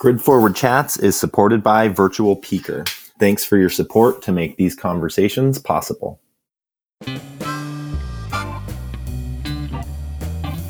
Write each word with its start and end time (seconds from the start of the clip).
Grid 0.00 0.22
Forward 0.22 0.56
Chats 0.56 0.96
is 0.96 1.14
supported 1.14 1.62
by 1.62 1.88
Virtual 1.88 2.34
Peaker. 2.34 2.88
Thanks 3.18 3.44
for 3.44 3.58
your 3.58 3.68
support 3.68 4.22
to 4.22 4.32
make 4.32 4.56
these 4.56 4.74
conversations 4.74 5.58
possible. 5.58 6.22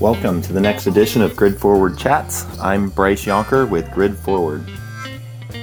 Welcome 0.01 0.43
to 0.43 0.53
the 0.53 0.61
next 0.61 0.89
edition 0.89 1.23
of 1.23 1.37
Grid 1.37 1.57
Forward 1.61 1.97
Chats. 1.97 2.45
I'm 2.59 2.89
Bryce 2.89 3.25
Yonker 3.25 3.71
with 3.71 3.89
Grid 3.93 4.19
Forward. 4.19 4.69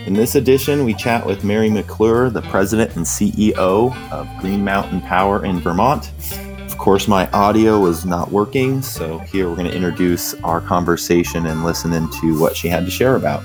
In 0.06 0.14
this 0.14 0.36
edition, 0.36 0.86
we 0.86 0.94
chat 0.94 1.26
with 1.26 1.44
Mari 1.44 1.70
McClure, 1.70 2.30
the 2.30 2.44
president 2.44 2.96
and 2.96 3.04
CEO 3.04 3.94
of 4.14 4.30
Green 4.40 4.64
Mountain 4.64 5.02
Power 5.02 5.44
in 5.44 5.60
Vermont. 5.60 6.14
Of 6.78 6.84
course, 6.84 7.08
my 7.08 7.28
audio 7.32 7.80
was 7.80 8.06
not 8.06 8.32
working, 8.32 8.84
so 8.84 9.18
here 9.18 9.50
we're 9.50 9.56
going 9.56 9.68
to 9.68 9.76
introduce 9.76 10.36
our 10.36 10.62
conversation 10.62 11.48
and 11.48 11.66
listen 11.66 11.92
into 11.92 12.40
what 12.40 12.56
she 12.56 12.68
had 12.68 12.86
to 12.86 12.92
share 12.92 13.16
about. 13.16 13.42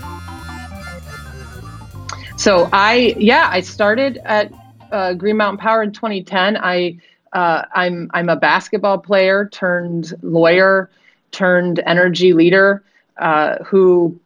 So 2.37 2.69
I, 2.75 3.16
yeah, 3.19 3.48
I 3.51 3.62
started 3.62 4.19
at 4.27 4.53
uh, 4.92 5.15
Green 5.15 5.39
Mountain 5.39 5.56
Power 5.56 5.83
in 5.83 5.92
2010. 5.92 6.59
I, 6.59 6.98
uh, 7.33 7.65
I'm 7.75 8.11
I'm 8.12 8.29
a 8.29 8.37
basketball 8.37 8.98
player 8.98 9.48
turned 9.48 10.12
lawyer 10.20 10.91
turned 11.30 11.83
energy 11.87 12.34
leader 12.34 12.84
uh, 13.17 13.64
who, 13.64 14.20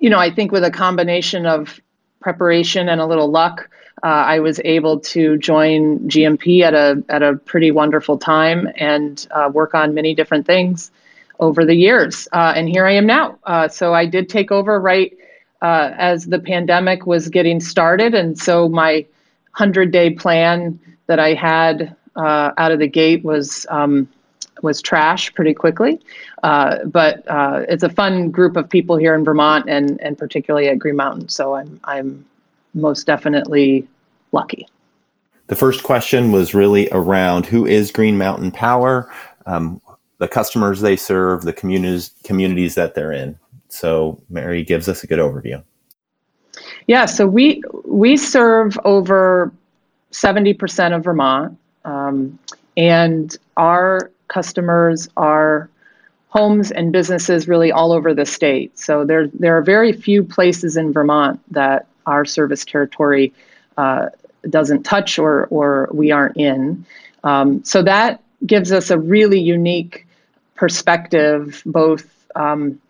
you 0.00 0.10
know, 0.10 0.18
I 0.18 0.34
think 0.34 0.50
with 0.50 0.64
a 0.64 0.72
combination 0.72 1.46
of 1.46 1.80
preparation 2.18 2.88
and 2.88 3.00
a 3.00 3.06
little 3.06 3.30
luck, 3.30 3.70
uh, 4.02 4.06
I 4.06 4.40
was 4.40 4.60
able 4.64 5.00
to 5.00 5.36
join 5.38 5.98
GMP 6.08 6.62
at 6.62 6.74
a 6.74 7.02
at 7.08 7.22
a 7.22 7.36
pretty 7.36 7.70
wonderful 7.70 8.18
time 8.18 8.68
and 8.76 9.26
uh, 9.30 9.50
work 9.52 9.74
on 9.74 9.94
many 9.94 10.14
different 10.14 10.46
things 10.46 10.90
over 11.40 11.64
the 11.64 11.74
years. 11.74 12.26
Uh, 12.32 12.52
and 12.56 12.68
here 12.68 12.86
I 12.86 12.92
am 12.92 13.06
now. 13.06 13.38
so 13.68 13.94
I 13.94 14.06
did 14.06 14.28
take 14.28 14.50
over 14.50 14.80
right 14.80 15.16
uh, 15.62 15.92
as 15.96 16.26
the 16.26 16.38
pandemic 16.38 17.06
was 17.06 17.28
getting 17.28 17.60
started. 17.60 18.14
And 18.14 18.38
so 18.38 18.68
my 18.68 19.06
100 19.56 19.90
day 19.90 20.10
plan 20.10 20.78
that 21.06 21.18
I 21.18 21.34
had 21.34 21.96
uh, 22.16 22.52
out 22.56 22.72
of 22.72 22.78
the 22.78 22.88
gate 22.88 23.24
was. 23.24 23.66
Um, 23.68 24.08
was 24.60 24.82
trash 24.82 25.32
pretty 25.34 25.54
quickly, 25.54 26.00
uh, 26.42 26.78
but 26.86 27.22
uh, 27.28 27.64
it's 27.68 27.84
a 27.84 27.88
fun 27.88 28.28
group 28.28 28.56
of 28.56 28.68
people 28.68 28.96
here 28.96 29.14
in 29.14 29.22
Vermont, 29.22 29.66
and 29.68 30.00
and 30.00 30.18
particularly 30.18 30.66
at 30.68 30.80
Green 30.80 30.96
Mountain. 30.96 31.28
So 31.28 31.54
I'm 31.54 31.78
I'm 31.84 32.26
most 32.74 33.06
definitely 33.06 33.86
lucky. 34.32 34.66
The 35.48 35.56
first 35.56 35.82
question 35.82 36.30
was 36.30 36.54
really 36.54 36.88
around 36.92 37.46
who 37.46 37.66
is 37.66 37.90
Green 37.90 38.18
Mountain 38.18 38.50
Power, 38.50 39.10
um, 39.46 39.80
the 40.18 40.28
customers 40.28 40.80
they 40.80 40.96
serve, 40.96 41.42
the 41.42 41.52
communities 41.52 42.12
communities 42.24 42.74
that 42.74 42.94
they're 42.94 43.12
in. 43.12 43.38
So 43.68 44.20
Mari 44.28 44.62
gives 44.64 44.88
us 44.88 45.02
a 45.02 45.06
good 45.06 45.18
overview. 45.18 45.62
Yeah, 46.86 47.06
so 47.06 47.26
we 47.26 47.62
we 47.84 48.16
serve 48.16 48.78
over 48.84 49.52
seventy 50.10 50.54
percent 50.54 50.94
of 50.94 51.04
Vermont, 51.04 51.56
um, 51.84 52.38
and 52.76 53.36
our 53.56 54.10
customers 54.28 55.08
are 55.16 55.70
homes 56.28 56.70
and 56.70 56.92
businesses 56.92 57.48
really 57.48 57.72
all 57.72 57.92
over 57.92 58.12
the 58.12 58.26
state. 58.26 58.78
So 58.78 59.04
there 59.04 59.28
there 59.28 59.56
are 59.56 59.62
very 59.62 59.92
few 59.92 60.22
places 60.22 60.76
in 60.76 60.92
Vermont 60.92 61.40
that 61.52 61.86
our 62.06 62.24
service 62.24 62.64
territory 62.64 63.32
uh, 63.78 64.10
doesn't 64.50 64.82
touch 64.82 65.18
or 65.18 65.46
or 65.46 65.88
we 65.92 66.10
aren't 66.10 66.36
in. 66.36 66.84
Um, 67.24 67.64
so 67.64 67.82
that 67.82 68.22
gives 68.44 68.72
us 68.72 68.90
a 68.90 68.98
really 68.98 69.40
unique 69.40 70.06
perspective, 70.54 71.62
both 71.64 72.04
um, 72.34 72.80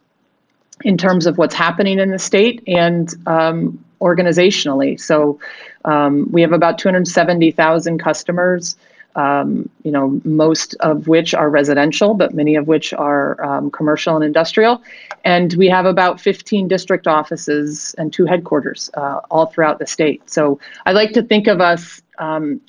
in 0.82 0.96
terms 0.96 1.26
of 1.26 1.38
what's 1.38 1.54
happening 1.54 1.98
in 1.98 2.10
the 2.10 2.18
state 2.18 2.62
and 2.66 3.14
um, 3.26 3.84
organizationally. 4.00 5.00
So 5.00 5.40
um, 5.84 6.30
we 6.30 6.42
have 6.42 6.52
about 6.52 6.78
270,000 6.78 7.98
customers. 7.98 8.76
Um, 9.16 9.68
you 9.82 9.90
know, 9.90 10.20
most 10.24 10.76
of 10.80 11.08
which 11.08 11.34
are 11.34 11.50
residential, 11.50 12.14
but 12.14 12.34
many 12.34 12.54
of 12.54 12.68
which 12.68 12.92
are 12.92 13.42
um, 13.42 13.70
commercial 13.70 14.14
and 14.14 14.24
industrial. 14.24 14.82
And 15.28 15.52
we 15.58 15.68
have 15.68 15.84
about 15.84 16.22
15 16.22 16.68
district 16.68 17.06
offices 17.06 17.94
and 17.98 18.10
two 18.10 18.24
headquarters 18.24 18.88
uh, 18.94 19.20
all 19.30 19.44
throughout 19.44 19.78
the 19.78 19.86
state. 19.86 20.22
So 20.30 20.58
I 20.86 20.92
like 20.92 21.12
to 21.12 21.22
think 21.22 21.48
of 21.48 21.60
us 21.60 22.00
um, 22.16 22.62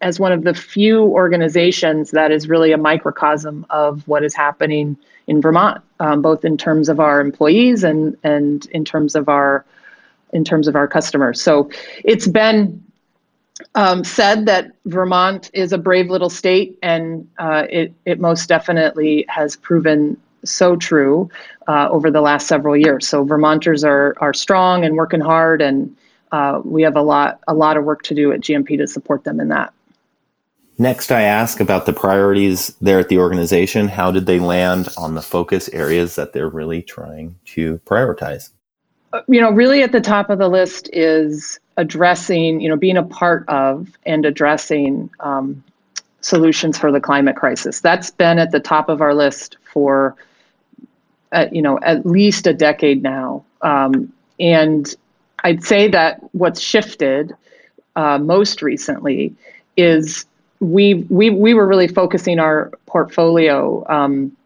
as 0.00 0.18
one 0.18 0.32
of 0.32 0.42
the 0.44 0.54
few 0.54 1.02
organizations 1.02 2.12
that 2.12 2.30
is 2.32 2.48
really 2.48 2.72
a 2.72 2.78
microcosm 2.78 3.66
of 3.68 4.08
what 4.08 4.24
is 4.24 4.34
happening 4.34 4.96
in 5.26 5.42
Vermont, 5.42 5.82
um, 5.98 6.22
both 6.22 6.42
in 6.42 6.56
terms 6.56 6.88
of 6.88 7.00
our 7.00 7.20
employees 7.20 7.84
and 7.84 8.16
and 8.24 8.64
in 8.72 8.82
terms 8.82 9.14
of 9.14 9.28
our 9.28 9.66
in 10.32 10.42
terms 10.42 10.68
of 10.68 10.76
our 10.76 10.88
customers. 10.88 11.38
So 11.42 11.68
it's 12.02 12.26
been 12.26 12.82
um, 13.74 14.04
said 14.04 14.46
that 14.46 14.70
Vermont 14.86 15.50
is 15.52 15.74
a 15.74 15.78
brave 15.78 16.08
little 16.08 16.30
state, 16.30 16.78
and 16.82 17.28
uh, 17.38 17.66
it 17.68 17.92
it 18.06 18.20
most 18.20 18.48
definitely 18.48 19.26
has 19.28 19.54
proven 19.54 20.16
so 20.44 20.76
true 20.76 21.30
uh, 21.68 21.88
over 21.90 22.10
the 22.10 22.20
last 22.20 22.46
several 22.46 22.76
years. 22.76 23.06
So 23.08 23.24
Vermonters 23.24 23.84
are 23.84 24.14
are 24.20 24.34
strong 24.34 24.84
and 24.84 24.96
working 24.96 25.20
hard, 25.20 25.62
and 25.62 25.94
uh, 26.32 26.60
we 26.64 26.82
have 26.82 26.96
a 26.96 27.02
lot 27.02 27.40
a 27.48 27.54
lot 27.54 27.76
of 27.76 27.84
work 27.84 28.02
to 28.04 28.14
do 28.14 28.32
at 28.32 28.40
GMP 28.40 28.76
to 28.78 28.86
support 28.86 29.24
them 29.24 29.40
in 29.40 29.48
that. 29.48 29.72
Next, 30.78 31.12
I 31.12 31.22
ask 31.22 31.60
about 31.60 31.84
the 31.84 31.92
priorities 31.92 32.74
there 32.80 32.98
at 32.98 33.10
the 33.10 33.18
organization. 33.18 33.86
How 33.86 34.10
did 34.10 34.24
they 34.24 34.40
land 34.40 34.88
on 34.96 35.14
the 35.14 35.20
focus 35.20 35.68
areas 35.74 36.14
that 36.14 36.32
they're 36.32 36.48
really 36.48 36.80
trying 36.80 37.36
to 37.46 37.78
prioritize? 37.84 38.48
Uh, 39.12 39.20
you 39.28 39.42
know, 39.42 39.50
really 39.50 39.82
at 39.82 39.92
the 39.92 40.00
top 40.00 40.30
of 40.30 40.38
the 40.38 40.48
list 40.48 40.88
is 40.92 41.60
addressing, 41.76 42.62
you 42.62 42.68
know, 42.68 42.76
being 42.76 42.96
a 42.96 43.02
part 43.02 43.46
of 43.48 43.88
and 44.06 44.24
addressing 44.24 45.10
um, 45.20 45.62
solutions 46.20 46.78
for 46.78 46.90
the 46.92 47.00
climate 47.00 47.36
crisis. 47.36 47.80
That's 47.80 48.10
been 48.10 48.38
at 48.38 48.50
the 48.50 48.60
top 48.60 48.88
of 48.88 49.00
our 49.00 49.14
list 49.14 49.56
for, 49.72 50.16
uh, 51.32 51.46
you 51.52 51.62
know, 51.62 51.78
at 51.82 52.04
least 52.06 52.46
a 52.46 52.54
decade 52.54 53.02
now. 53.02 53.44
Um, 53.62 54.12
and 54.38 54.94
I'd 55.44 55.64
say 55.64 55.88
that 55.88 56.20
what's 56.32 56.60
shifted 56.60 57.34
uh, 57.96 58.18
most 58.18 58.62
recently 58.62 59.34
is 59.76 60.26
we 60.60 61.06
we 61.08 61.30
we 61.30 61.54
were 61.54 61.66
really 61.66 61.88
focusing 61.88 62.38
our 62.38 62.70
portfolio 62.86 63.84
um, 63.88 64.36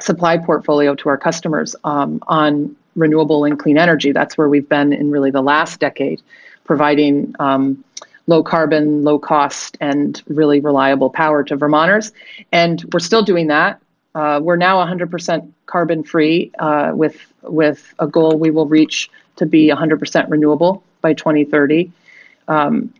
supply 0.00 0.38
portfolio 0.38 0.94
to 0.94 1.08
our 1.08 1.18
customers 1.18 1.74
um, 1.84 2.22
on 2.28 2.76
renewable 2.94 3.44
and 3.44 3.58
clean 3.58 3.78
energy. 3.78 4.12
That's 4.12 4.38
where 4.38 4.48
we've 4.48 4.68
been 4.68 4.92
in 4.92 5.10
really 5.10 5.30
the 5.30 5.42
last 5.42 5.80
decade, 5.80 6.20
providing 6.64 7.34
um, 7.38 7.82
low 8.26 8.42
carbon, 8.42 9.02
low 9.02 9.18
cost, 9.18 9.76
and 9.80 10.22
really 10.28 10.60
reliable 10.60 11.10
power 11.10 11.42
to 11.44 11.56
Vermonters. 11.56 12.12
And 12.52 12.84
we're 12.92 13.00
still 13.00 13.22
doing 13.22 13.48
that. 13.48 13.80
Uh, 14.18 14.40
we're 14.40 14.56
now 14.56 14.84
100% 14.84 15.48
carbon 15.66 16.02
free 16.02 16.50
uh, 16.58 16.90
with 16.92 17.32
with 17.42 17.94
a 18.00 18.06
goal 18.08 18.36
we 18.36 18.50
will 18.50 18.66
reach 18.66 19.08
to 19.36 19.46
be 19.46 19.68
100% 19.68 20.28
renewable 20.28 20.82
by 21.00 21.14
2030. 21.14 21.92
Um, 22.48 22.92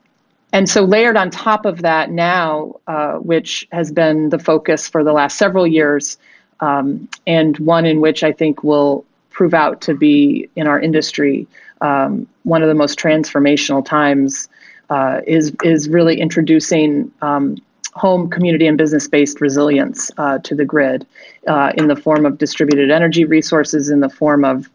and 0.52 0.68
so 0.68 0.84
layered 0.84 1.16
on 1.16 1.30
top 1.30 1.66
of 1.66 1.82
that 1.82 2.12
now, 2.12 2.76
uh, 2.86 3.14
which 3.14 3.66
has 3.72 3.90
been 3.90 4.28
the 4.28 4.38
focus 4.38 4.88
for 4.88 5.02
the 5.02 5.12
last 5.12 5.36
several 5.36 5.66
years, 5.66 6.18
um, 6.60 7.08
and 7.26 7.58
one 7.58 7.84
in 7.84 8.00
which 8.00 8.22
I 8.22 8.30
think 8.30 8.62
will 8.62 9.04
prove 9.30 9.54
out 9.54 9.80
to 9.82 9.94
be 9.94 10.48
in 10.54 10.68
our 10.68 10.80
industry 10.80 11.48
um, 11.80 12.28
one 12.44 12.62
of 12.62 12.68
the 12.68 12.76
most 12.76 12.96
transformational 12.96 13.84
times, 13.84 14.48
uh, 14.88 15.20
is 15.26 15.52
is 15.64 15.88
really 15.88 16.20
introducing 16.20 17.12
um, 17.22 17.56
home, 17.98 18.30
community, 18.30 18.66
and 18.66 18.78
business-based 18.78 19.40
resilience 19.40 20.10
uh, 20.16 20.38
to 20.38 20.54
the 20.54 20.64
grid 20.64 21.06
uh, 21.46 21.72
in 21.76 21.88
the 21.88 21.96
form 21.96 22.24
of 22.24 22.38
distributed 22.38 22.90
energy 22.90 23.24
resources, 23.24 23.90
in 23.90 24.00
the 24.00 24.08
form 24.08 24.44
of 24.44 24.68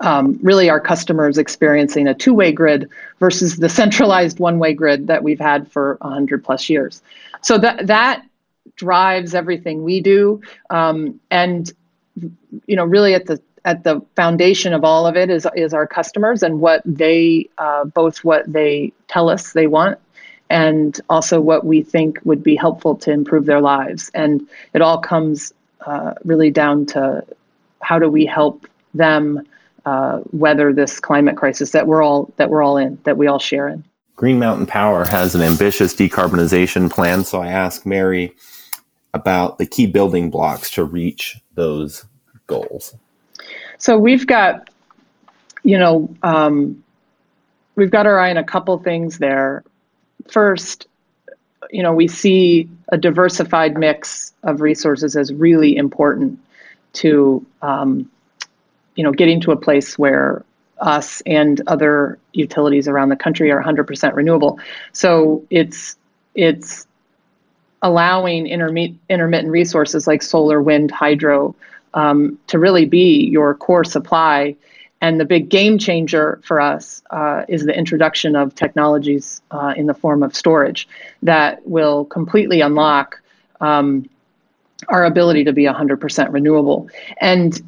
um, 0.00 0.38
really 0.42 0.68
our 0.68 0.80
customers 0.80 1.38
experiencing 1.38 2.06
a 2.06 2.14
two-way 2.14 2.52
grid 2.52 2.88
versus 3.18 3.56
the 3.56 3.68
centralized 3.68 4.38
one-way 4.38 4.74
grid 4.74 5.06
that 5.06 5.22
we've 5.22 5.40
had 5.40 5.70
for 5.72 5.96
100 6.02 6.44
plus 6.44 6.68
years. 6.68 7.02
So 7.40 7.58
that 7.58 7.86
that 7.86 8.22
drives 8.76 9.34
everything 9.34 9.82
we 9.82 10.00
do, 10.00 10.42
um, 10.70 11.18
and 11.30 11.72
you 12.66 12.76
know, 12.76 12.84
really 12.84 13.14
at 13.14 13.26
the 13.26 13.40
at 13.64 13.82
the 13.84 14.00
foundation 14.14 14.72
of 14.72 14.84
all 14.84 15.06
of 15.06 15.16
it 15.16 15.30
is 15.30 15.46
is 15.54 15.72
our 15.72 15.86
customers 15.86 16.42
and 16.42 16.60
what 16.60 16.82
they 16.84 17.48
uh, 17.58 17.84
both 17.84 18.24
what 18.24 18.50
they 18.50 18.92
tell 19.08 19.28
us 19.28 19.52
they 19.52 19.66
want 19.66 19.98
and 20.50 21.00
also 21.08 21.40
what 21.40 21.64
we 21.64 21.82
think 21.82 22.18
would 22.24 22.42
be 22.42 22.56
helpful 22.56 22.94
to 22.96 23.10
improve 23.10 23.46
their 23.46 23.60
lives. 23.60 24.10
And 24.14 24.46
it 24.72 24.82
all 24.82 24.98
comes 24.98 25.52
uh, 25.84 26.14
really 26.24 26.50
down 26.50 26.86
to 26.86 27.24
how 27.82 27.98
do 27.98 28.08
we 28.08 28.26
help 28.26 28.66
them 28.94 29.46
uh, 29.84 30.20
weather 30.32 30.72
this 30.72 30.98
climate 30.98 31.36
crisis 31.36 31.70
that 31.70 31.86
we're 31.86 32.02
all 32.02 32.32
that 32.36 32.50
we're 32.50 32.62
all 32.62 32.76
in, 32.76 32.98
that 33.04 33.16
we 33.16 33.26
all 33.26 33.38
share 33.38 33.68
in. 33.68 33.84
Green 34.16 34.38
Mountain 34.38 34.66
Power 34.66 35.04
has 35.04 35.34
an 35.34 35.42
ambitious 35.42 35.94
decarbonization 35.94 36.90
plan, 36.90 37.22
so 37.22 37.42
I 37.42 37.48
asked 37.48 37.84
Mari 37.84 38.34
about 39.14 39.58
the 39.58 39.66
key 39.66 39.86
building 39.86 40.30
blocks 40.30 40.70
to 40.72 40.84
reach 40.84 41.36
those 41.54 42.04
goals. 42.46 42.94
So 43.78 43.98
we've 43.98 44.26
got 44.26 44.70
you 45.66 45.78
know, 45.78 46.08
um, 46.22 46.82
we've 47.74 47.90
got 47.90 48.06
our 48.06 48.20
eye 48.20 48.30
on 48.30 48.36
a 48.36 48.44
couple 48.44 48.78
things 48.78 49.18
there. 49.18 49.64
First, 50.28 50.86
you 51.70 51.82
know, 51.82 51.92
we 51.92 52.08
see 52.08 52.68
a 52.88 52.98
diversified 52.98 53.78
mix 53.78 54.32
of 54.42 54.60
resources 54.60 55.16
as 55.16 55.32
really 55.32 55.76
important 55.76 56.38
to, 56.94 57.44
um, 57.62 58.10
you 58.94 59.04
know, 59.04 59.12
getting 59.12 59.40
to 59.42 59.52
a 59.52 59.56
place 59.56 59.98
where 59.98 60.44
us 60.78 61.22
and 61.26 61.60
other 61.66 62.18
utilities 62.32 62.86
around 62.86 63.08
the 63.08 63.16
country 63.16 63.50
are 63.50 63.62
100% 63.62 64.14
renewable. 64.14 64.58
So 64.92 65.44
it's 65.50 65.96
it's 66.34 66.86
allowing 67.82 68.46
intermittent 68.46 68.98
intermittent 69.08 69.50
resources 69.50 70.06
like 70.06 70.22
solar, 70.22 70.60
wind, 70.60 70.90
hydro 70.90 71.54
um, 71.94 72.38
to 72.48 72.58
really 72.58 72.84
be 72.84 73.26
your 73.26 73.54
core 73.54 73.84
supply. 73.84 74.54
And 75.00 75.20
the 75.20 75.24
big 75.24 75.48
game 75.48 75.78
changer 75.78 76.40
for 76.42 76.60
us 76.60 77.02
uh, 77.10 77.44
is 77.48 77.64
the 77.64 77.76
introduction 77.76 78.34
of 78.34 78.54
technologies 78.54 79.42
uh, 79.50 79.74
in 79.76 79.86
the 79.86 79.94
form 79.94 80.22
of 80.22 80.34
storage 80.34 80.88
that 81.22 81.66
will 81.66 82.06
completely 82.06 82.60
unlock 82.60 83.20
um, 83.60 84.08
our 84.88 85.04
ability 85.04 85.44
to 85.44 85.52
be 85.52 85.64
100% 85.64 86.32
renewable. 86.32 86.88
And, 87.20 87.60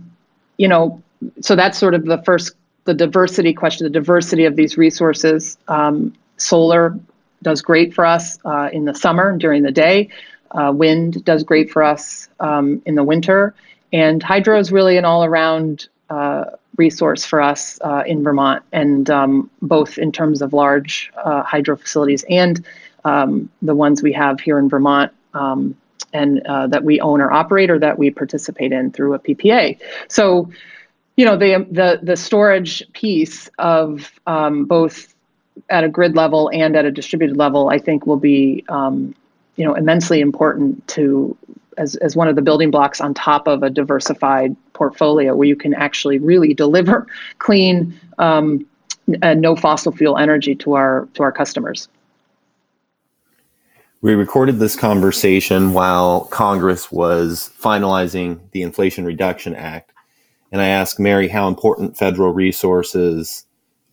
you 0.56 0.69
know, 0.69 1.02
so 1.40 1.54
that's 1.54 1.78
sort 1.78 1.94
of 1.94 2.04
the 2.04 2.19
first, 2.22 2.52
the 2.84 2.94
diversity 2.94 3.52
question, 3.52 3.84
the 3.84 3.90
diversity 3.90 4.44
of 4.44 4.56
these 4.56 4.78
resources. 4.78 5.58
Um, 5.69 6.14
solar 6.38 6.98
does 7.42 7.62
great 7.62 7.94
for 7.94 8.06
us 8.06 8.38
uh, 8.44 8.70
in 8.72 8.84
the 8.84 8.94
summer 8.94 9.30
and 9.30 9.40
during 9.40 9.62
the 9.62 9.72
day. 9.72 10.08
Uh, 10.52 10.72
wind 10.75 11.25
does 11.25 11.42
great 11.42 11.70
for 11.70 11.82
us 11.82 12.28
um, 12.40 12.82
in 12.86 12.94
the 12.94 13.04
winter. 13.04 13.54
And 13.92 14.22
hydro 14.22 14.58
is 14.58 14.72
really 14.72 14.96
an 14.96 15.04
all 15.04 15.25
around 15.25 15.88
uh, 16.10 16.44
resource 16.78 17.25
for 17.25 17.40
us 17.42 17.78
uh, 17.82 18.04
in 18.06 18.22
Vermont, 18.22 18.62
and 18.72 19.10
um, 19.10 19.50
both 19.60 19.98
in 19.98 20.12
terms 20.12 20.40
of 20.40 20.52
large 20.52 21.10
uh, 21.16 21.42
hydro 21.42 21.76
facilities 21.76 22.25
and 22.30 22.64
um, 23.04 23.50
the 23.60 23.75
ones 23.75 24.02
we 24.02 24.12
have 24.12 24.40
here 24.40 24.58
in 24.58 24.69
Vermont. 24.69 25.12
Um, 25.34 25.76
and 26.14 26.40
uh, 26.46 26.66
that 26.66 26.84
we 26.84 27.00
own 27.02 27.20
or 27.20 27.30
operate, 27.30 27.69
or 27.69 27.78
that 27.78 27.98
we 27.98 28.10
participate 28.10 28.72
in 28.72 28.90
through 28.90 29.12
a 29.12 29.19
PPA. 29.19 29.78
So, 30.08 30.50
you 31.16 31.26
know, 31.26 31.36
the 31.36 31.66
the 31.70 32.00
the 32.02 32.16
storage 32.16 32.82
piece 32.94 33.50
of 33.58 34.10
um, 34.26 34.64
both 34.64 35.14
at 35.69 35.84
a 35.84 35.88
grid 35.88 36.16
level 36.16 36.50
and 36.52 36.76
at 36.76 36.84
a 36.84 36.90
distributed 36.90 37.36
level, 37.36 37.69
I 37.69 37.78
think 37.78 38.06
will 38.06 38.16
be, 38.16 38.64
um, 38.69 39.14
you 39.56 39.64
know, 39.66 39.75
immensely 39.75 40.20
important 40.20 40.86
to 40.88 41.36
as, 41.78 41.94
as 41.96 42.14
one 42.16 42.28
of 42.28 42.36
the 42.36 42.42
building 42.42 42.70
blocks 42.70 43.00
on 43.00 43.14
top 43.14 43.46
of 43.46 43.62
a 43.62 43.70
diversified 43.70 44.54
portfolio 44.75 45.34
where 45.34 45.48
you 45.48 45.56
can 45.56 45.72
actually 45.75 46.19
really 46.19 46.52
deliver 46.52 47.06
clean, 47.38 47.98
um, 48.19 48.66
uh, 49.22 49.34
no 49.34 49.56
fossil 49.56 49.92
fuel 49.92 50.19
energy 50.19 50.54
to 50.54 50.75
our 50.75 51.08
to 51.14 51.22
our 51.22 51.32
customers. 51.32 51.88
We 54.00 54.14
recorded 54.14 54.58
this 54.58 54.76
conversation 54.76 55.72
while 55.72 56.26
Congress 56.26 56.92
was 56.92 57.50
finalizing 57.58 58.38
the 58.52 58.62
Inflation 58.62 59.04
Reduction 59.04 59.56
Act, 59.56 59.92
and 60.52 60.60
I 60.60 60.69
asked 60.69 61.00
Mari 61.00 61.28
how 61.28 61.48
important 61.48 61.96
federal 61.96 62.32
resources 62.32 63.46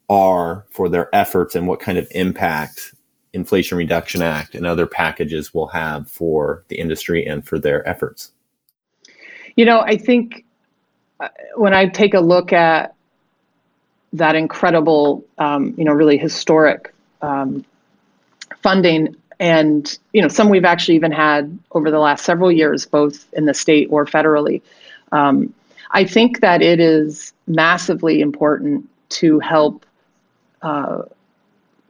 are 0.09 0.65
for 0.69 0.89
their 0.89 1.13
efforts 1.15 1.55
and 1.55 1.67
what 1.67 1.79
kind 1.79 1.97
of 1.97 2.07
impact 2.11 2.93
Inflation 3.35 3.77
Reduction 3.77 4.21
Act 4.21 4.55
and 4.55 4.65
other 4.65 4.87
packages 4.87 5.53
will 5.53 5.67
have 5.67 6.09
for 6.09 6.63
the 6.69 6.79
industry 6.79 7.25
and 7.25 7.45
for 7.45 7.59
their 7.59 7.87
efforts? 7.87 8.31
You 9.55 9.65
know, 9.65 9.81
I 9.81 9.97
think 9.97 10.45
uh, 11.19 11.29
when 11.55 11.73
I 11.73 11.87
take 11.87 12.13
a 12.13 12.19
look 12.19 12.53
at 12.53 12.95
that 14.13 14.35
incredible, 14.35 15.23
um, 15.37 15.73
you 15.77 15.83
know, 15.83 15.91
really 15.91 16.17
historic 16.17 16.93
um, 17.21 17.65
funding, 18.63 19.15
and 19.39 19.97
you 20.13 20.21
know, 20.21 20.29
some 20.29 20.49
we've 20.49 20.65
actually 20.65 20.95
even 20.95 21.11
had 21.11 21.57
over 21.71 21.91
the 21.91 21.99
last 21.99 22.23
several 22.23 22.51
years, 22.51 22.85
both 22.85 23.27
in 23.33 23.45
the 23.45 23.53
state 23.53 23.89
or 23.91 24.05
federally. 24.05 24.61
Um, 25.11 25.53
I 25.91 26.05
think 26.05 26.39
that 26.39 26.61
it 26.61 26.79
is 26.79 27.33
massively 27.47 28.21
important 28.21 28.89
to 29.09 29.39
help 29.39 29.85
uh, 30.61 31.03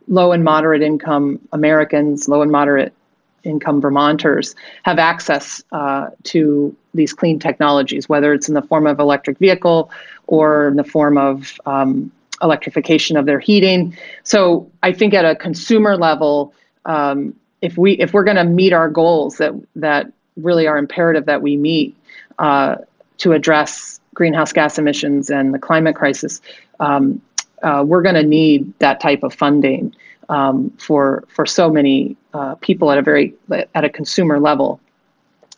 low 0.08 0.32
and 0.32 0.44
moderate 0.44 0.82
income 0.82 1.40
Americans, 1.52 2.28
low 2.28 2.42
and 2.42 2.52
moderate 2.52 2.94
income 3.46 3.80
Vermonters 3.80 4.56
have 4.84 5.00
access 5.00 5.64
uh, 5.72 6.08
to 6.24 6.76
these 6.94 7.14
clean 7.14 7.40
technologies, 7.40 8.10
whether 8.10 8.34
it's 8.34 8.48
in 8.48 8.56
the 8.56 8.62
form 8.62 8.88
of 8.88 9.00
electric 9.00 9.38
vehicle 9.38 9.92
or 10.28 10.70
in 10.70 10.76
the 10.76 10.84
form 10.84 11.18
of 11.18 11.60
um, 11.66 12.12
electrification 12.42 13.18
of 13.18 13.26
their 13.26 13.40
heating. 13.40 13.96
So 14.24 14.70
I 14.84 14.92
think 14.92 15.14
at 15.14 15.26
a 15.26 15.36
consumer 15.36 15.96
level, 15.96 16.54
um, 16.86 17.36
if 17.62 17.78
we 17.78 17.94
if 17.94 18.14
we're 18.14 18.24
going 18.24 18.38
to 18.38 18.44
meet 18.44 18.74
our 18.74 18.90
goals 18.90 19.38
that 19.38 19.54
that 19.76 20.12
really 20.36 20.68
are 20.68 20.78
imperative 20.78 21.26
that 21.26 21.42
we 21.42 21.56
meet 21.56 21.96
uh, 22.40 22.76
to 23.20 23.32
address 23.32 24.00
greenhouse 24.14 24.52
gas 24.52 24.78
emissions 24.78 25.30
and 25.30 25.54
the 25.54 25.60
climate 25.60 25.96
crisis, 25.96 26.42
um, 26.80 27.22
uh, 27.66 27.84
we're 27.86 28.04
going 28.04 28.16
to 28.16 28.24
need 28.24 28.72
that 28.80 29.02
type 29.02 29.24
of 29.24 29.34
funding 29.34 29.94
um, 30.30 30.70
for 30.78 31.26
for 31.28 31.46
so 31.46 31.70
many 31.70 32.16
uh, 32.34 32.56
people 32.56 32.92
at 32.92 32.98
a 32.98 33.02
very 33.02 33.34
at 33.50 33.84
a 33.84 33.90
consumer 33.90 34.40
level. 34.40 34.80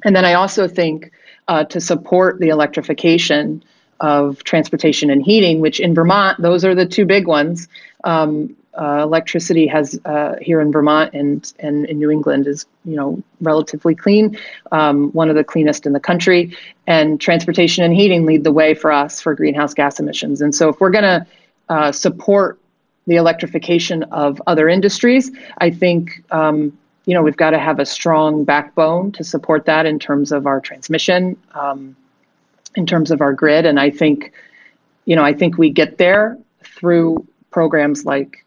And 0.04 0.16
then 0.16 0.26
I 0.26 0.34
also 0.34 0.68
think 0.68 1.12
uh, 1.48 1.66
to 1.66 1.80
support 1.82 2.40
the 2.40 2.50
electrification 2.50 3.64
of 4.00 4.44
transportation 4.44 5.10
and 5.10 5.24
heating, 5.24 5.60
which 5.60 5.80
in 5.80 5.94
Vermont, 5.94 6.42
those 6.42 6.64
are 6.64 6.76
the 6.76 6.86
two 6.86 7.06
big 7.06 7.28
ones. 7.28 7.68
Um, 8.04 8.56
uh, 8.80 9.02
electricity 9.02 9.66
has 9.66 10.00
uh, 10.06 10.36
here 10.40 10.62
in 10.62 10.72
Vermont 10.72 11.12
and 11.14 11.52
and 11.60 11.86
in 11.88 11.98
New 11.98 12.12
England 12.12 12.48
is 12.48 12.66
you 12.86 12.96
know 12.96 13.22
relatively 13.42 13.96
clean, 13.96 14.38
um, 14.72 15.12
one 15.12 15.30
of 15.30 15.36
the 15.36 15.44
cleanest 15.44 15.86
in 15.86 15.94
the 15.94 16.00
country. 16.00 16.56
And 16.86 17.20
transportation 17.20 17.84
and 17.84 17.94
heating 17.94 18.26
lead 18.26 18.46
the 18.46 18.52
way 18.52 18.74
for 18.74 18.94
us 18.94 19.20
for 19.20 19.36
greenhouse 19.36 19.74
gas 19.74 20.00
emissions. 20.00 20.42
And 20.42 20.56
so 20.56 20.70
if 20.70 20.80
we're 20.80 20.90
going 20.90 21.04
to 21.04 21.26
uh, 21.70 21.92
support 21.92 22.60
the 23.08 23.16
electrification 23.16 24.04
of 24.04 24.42
other 24.48 24.68
industries. 24.68 25.32
I 25.60 25.70
think 25.72 26.24
um, 26.32 26.78
you 27.06 27.14
know 27.14 27.24
we've 27.24 27.38
got 27.38 27.52
to 27.52 27.60
have 27.60 27.80
a 27.80 27.86
strong 27.86 28.44
backbone 28.44 29.12
to 29.14 29.24
support 29.24 29.66
that 29.66 29.86
in 29.86 30.00
terms 30.00 30.32
of 30.32 30.46
our 30.46 30.60
transmission, 30.60 31.38
um, 31.54 31.96
in 32.76 32.86
terms 32.86 33.12
of 33.12 33.22
our 33.22 33.34
grid, 33.34 33.66
and 33.66 33.80
I 33.80 33.90
think 33.90 34.34
you 35.06 35.16
know 35.16 35.24
I 35.24 35.34
think 35.34 35.58
we 35.58 35.70
get 35.70 35.98
there 35.98 36.38
through 36.64 37.26
programs 37.52 38.06
like 38.06 38.46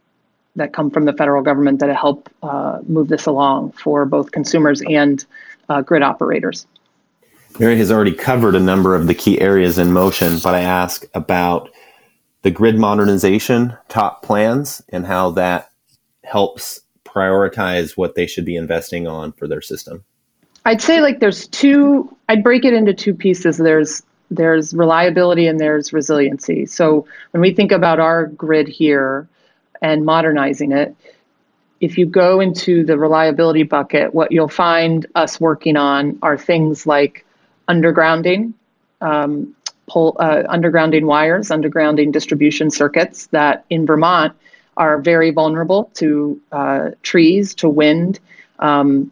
that 0.57 0.73
come 0.73 0.91
from 0.91 1.05
the 1.05 1.13
federal 1.13 1.43
government 1.43 1.81
that 1.81 1.95
help 1.97 2.29
uh, 2.43 2.81
move 2.87 3.09
this 3.09 3.27
along 3.27 3.73
for 3.73 4.05
both 4.05 4.33
consumers 4.33 4.83
and 4.83 5.25
uh, 5.69 5.81
grid 5.81 6.03
operators. 6.03 6.67
Mari 7.59 7.77
has 7.79 7.91
already 7.91 8.13
covered 8.13 8.55
a 8.55 8.61
number 8.61 8.95
of 8.95 9.07
the 9.07 9.15
key 9.15 9.41
areas 9.41 9.79
in 9.79 9.93
motion, 9.93 10.39
but 10.43 10.55
I 10.55 10.61
ask 10.61 11.05
about 11.15 11.71
the 12.43 12.51
grid 12.51 12.79
modernization 12.79 13.77
top 13.89 14.23
plans 14.23 14.83
and 14.89 15.07
how 15.07 15.31
that 15.31 15.71
helps 16.25 16.81
prioritize 17.05 17.97
what 17.97 18.15
they 18.15 18.27
should 18.27 18.45
be 18.45 18.57
investing 18.57 19.07
on 19.07 19.33
for 19.33 19.49
their 19.49 19.61
system? 19.61 20.05
I'd 20.65 20.83
say 20.83 21.01
like 21.01 21.21
there's 21.21 21.47
two 21.49 22.15
I'd 22.29 22.43
break 22.45 22.65
it 22.65 22.73
into 22.73 22.95
two 22.95 23.15
pieces. 23.15 23.57
There's 23.57 24.03
there's 24.31 24.73
reliability 24.73 25.47
and 25.47 25.59
there's 25.59 25.93
resiliency. 25.93 26.67
So 26.67 27.07
when 27.33 27.41
we 27.41 27.53
think 27.53 27.73
about 27.73 27.99
our 27.99 28.27
grid 28.27 28.69
here 28.69 29.29
and 29.83 30.05
modernizing 30.05 30.71
it, 30.71 30.95
if 31.81 31.99
you 31.99 32.07
go 32.07 32.41
into 32.41 32.85
the 32.85 32.97
reliability 32.97 33.65
bucket, 33.65 34.15
what 34.15 34.31
you'll 34.31 34.49
find 34.49 35.07
us 35.15 35.41
working 35.41 35.77
on 35.77 36.19
are 36.23 36.39
things 36.39 36.87
like 36.87 37.25
undergrounding, 37.69 38.53
um, 39.01 39.57
pull 39.91 40.17
uh, 40.21 40.43
undergrounding 40.49 41.05
wires, 41.05 41.49
undergrounding 41.49 42.13
distribution 42.13 42.71
circuits 42.71 43.27
that 43.29 43.65
in 43.71 43.87
Vermont 43.87 44.33
are 44.77 45.01
very 45.01 45.31
vulnerable 45.31 45.91
to 45.95 46.41
uh, 46.53 46.91
trees, 47.03 47.55
to 47.57 47.69
wind. 47.69 48.21
Um, 48.61 49.11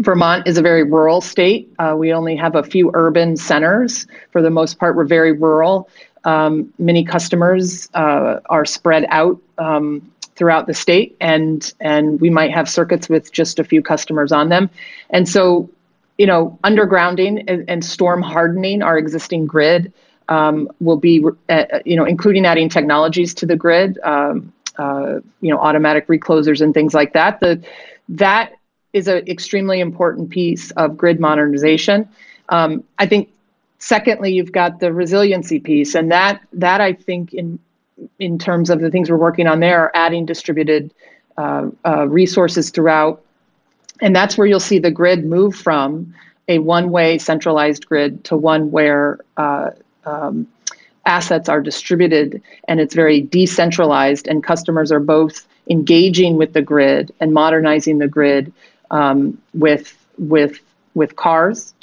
Vermont 0.00 0.46
is 0.46 0.58
a 0.58 0.62
very 0.62 0.84
rural 0.84 1.20
state. 1.20 1.72
Uh, 1.78 1.94
we 1.98 2.12
only 2.12 2.36
have 2.36 2.54
a 2.54 2.62
few 2.62 2.90
urban 2.94 3.36
centers. 3.36 4.06
For 4.30 4.42
the 4.42 4.50
most 4.50 4.78
part, 4.78 4.94
we're 4.94 5.06
very 5.06 5.32
rural. 5.32 5.88
Um, 6.24 6.72
many 6.78 7.04
customers 7.04 7.88
uh, 7.94 8.40
are 8.46 8.64
spread 8.64 9.06
out 9.08 9.40
um, 9.58 10.12
throughout 10.36 10.66
the 10.66 10.74
state, 10.74 11.16
and 11.20 11.72
and 11.80 12.20
we 12.20 12.30
might 12.30 12.52
have 12.52 12.68
circuits 12.68 13.08
with 13.08 13.32
just 13.32 13.58
a 13.58 13.64
few 13.64 13.82
customers 13.82 14.32
on 14.32 14.48
them. 14.50 14.68
And 15.10 15.28
so 15.28 15.70
you 16.18 16.26
know, 16.26 16.58
undergrounding 16.64 17.44
and, 17.46 17.68
and 17.68 17.84
storm 17.84 18.22
hardening 18.22 18.82
our 18.82 18.96
existing 18.98 19.46
grid 19.46 19.92
um, 20.28 20.68
will 20.80 20.96
be, 20.96 21.24
uh, 21.48 21.64
you 21.84 21.96
know, 21.96 22.04
including 22.04 22.46
adding 22.46 22.68
technologies 22.68 23.34
to 23.34 23.46
the 23.46 23.56
grid, 23.56 23.98
um, 24.02 24.52
uh, 24.78 25.20
you 25.40 25.50
know, 25.50 25.58
automatic 25.58 26.06
reclosers 26.08 26.60
and 26.60 26.74
things 26.74 26.94
like 26.94 27.12
that. 27.12 27.40
The 27.40 27.62
that 28.08 28.52
is 28.92 29.08
an 29.08 29.28
extremely 29.28 29.80
important 29.80 30.30
piece 30.30 30.70
of 30.72 30.96
grid 30.96 31.20
modernization. 31.20 32.08
Um, 32.48 32.84
I 32.98 33.06
think. 33.06 33.30
Secondly, 33.78 34.32
you've 34.32 34.52
got 34.52 34.80
the 34.80 34.90
resiliency 34.90 35.60
piece, 35.60 35.94
and 35.94 36.10
that 36.10 36.40
that 36.54 36.80
I 36.80 36.94
think 36.94 37.34
in 37.34 37.58
in 38.18 38.38
terms 38.38 38.70
of 38.70 38.80
the 38.80 38.90
things 38.90 39.10
we're 39.10 39.18
working 39.18 39.46
on 39.46 39.60
there, 39.60 39.80
are 39.80 39.90
adding 39.94 40.24
distributed 40.24 40.94
uh, 41.36 41.68
uh, 41.84 42.08
resources 42.08 42.70
throughout. 42.70 43.22
And 44.00 44.14
that's 44.14 44.36
where 44.36 44.46
you'll 44.46 44.60
see 44.60 44.78
the 44.78 44.90
grid 44.90 45.24
move 45.24 45.54
from 45.54 46.14
a 46.48 46.58
one 46.58 46.90
way 46.90 47.18
centralized 47.18 47.86
grid 47.86 48.24
to 48.24 48.36
one 48.36 48.70
where 48.70 49.18
uh, 49.36 49.70
um, 50.04 50.46
assets 51.06 51.48
are 51.48 51.60
distributed 51.60 52.42
and 52.68 52.80
it's 52.80 52.94
very 52.94 53.20
decentralized, 53.22 54.26
and 54.26 54.42
customers 54.42 54.92
are 54.92 55.00
both 55.00 55.46
engaging 55.68 56.36
with 56.36 56.52
the 56.52 56.62
grid 56.62 57.12
and 57.20 57.32
modernizing 57.32 57.98
the 57.98 58.08
grid 58.08 58.52
um, 58.90 59.36
with, 59.54 59.96
with, 60.18 60.60
with 60.94 61.16
cars, 61.16 61.74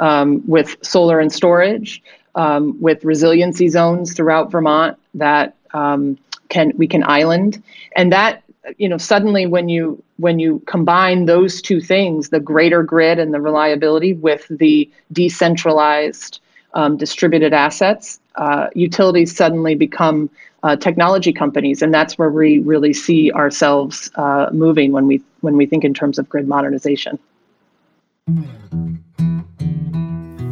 um, 0.00 0.42
with 0.46 0.76
solar 0.82 1.20
and 1.20 1.32
storage, 1.32 2.02
um, 2.34 2.80
with 2.80 3.04
resiliency 3.04 3.68
zones 3.68 4.14
throughout 4.14 4.50
Vermont 4.50 4.98
that 5.14 5.54
um, 5.74 6.18
can 6.48 6.72
we 6.76 6.86
can 6.86 7.02
island, 7.02 7.62
and 7.96 8.12
that 8.12 8.42
you 8.78 8.88
know 8.88 8.98
suddenly 8.98 9.46
when 9.46 9.68
you 9.68 10.02
when 10.16 10.38
you 10.38 10.62
combine 10.66 11.26
those 11.26 11.60
two 11.62 11.80
things, 11.80 12.30
the 12.30 12.40
greater 12.40 12.82
grid 12.82 13.18
and 13.18 13.32
the 13.32 13.40
reliability 13.40 14.14
with 14.14 14.46
the 14.50 14.90
decentralized 15.12 16.40
um, 16.74 16.96
distributed 16.96 17.52
assets, 17.52 18.20
uh, 18.36 18.68
utilities 18.74 19.34
suddenly 19.34 19.74
become 19.74 20.28
uh, 20.62 20.76
technology 20.76 21.32
companies, 21.32 21.80
and 21.82 21.92
that's 21.94 22.18
where 22.18 22.30
we 22.30 22.58
really 22.60 22.92
see 22.92 23.32
ourselves 23.32 24.10
uh, 24.16 24.48
moving 24.52 24.92
when 24.92 25.06
we 25.06 25.22
when 25.40 25.56
we 25.56 25.66
think 25.66 25.84
in 25.84 25.94
terms 25.94 26.18
of 26.18 26.28
grid 26.28 26.48
modernization. 26.48 27.18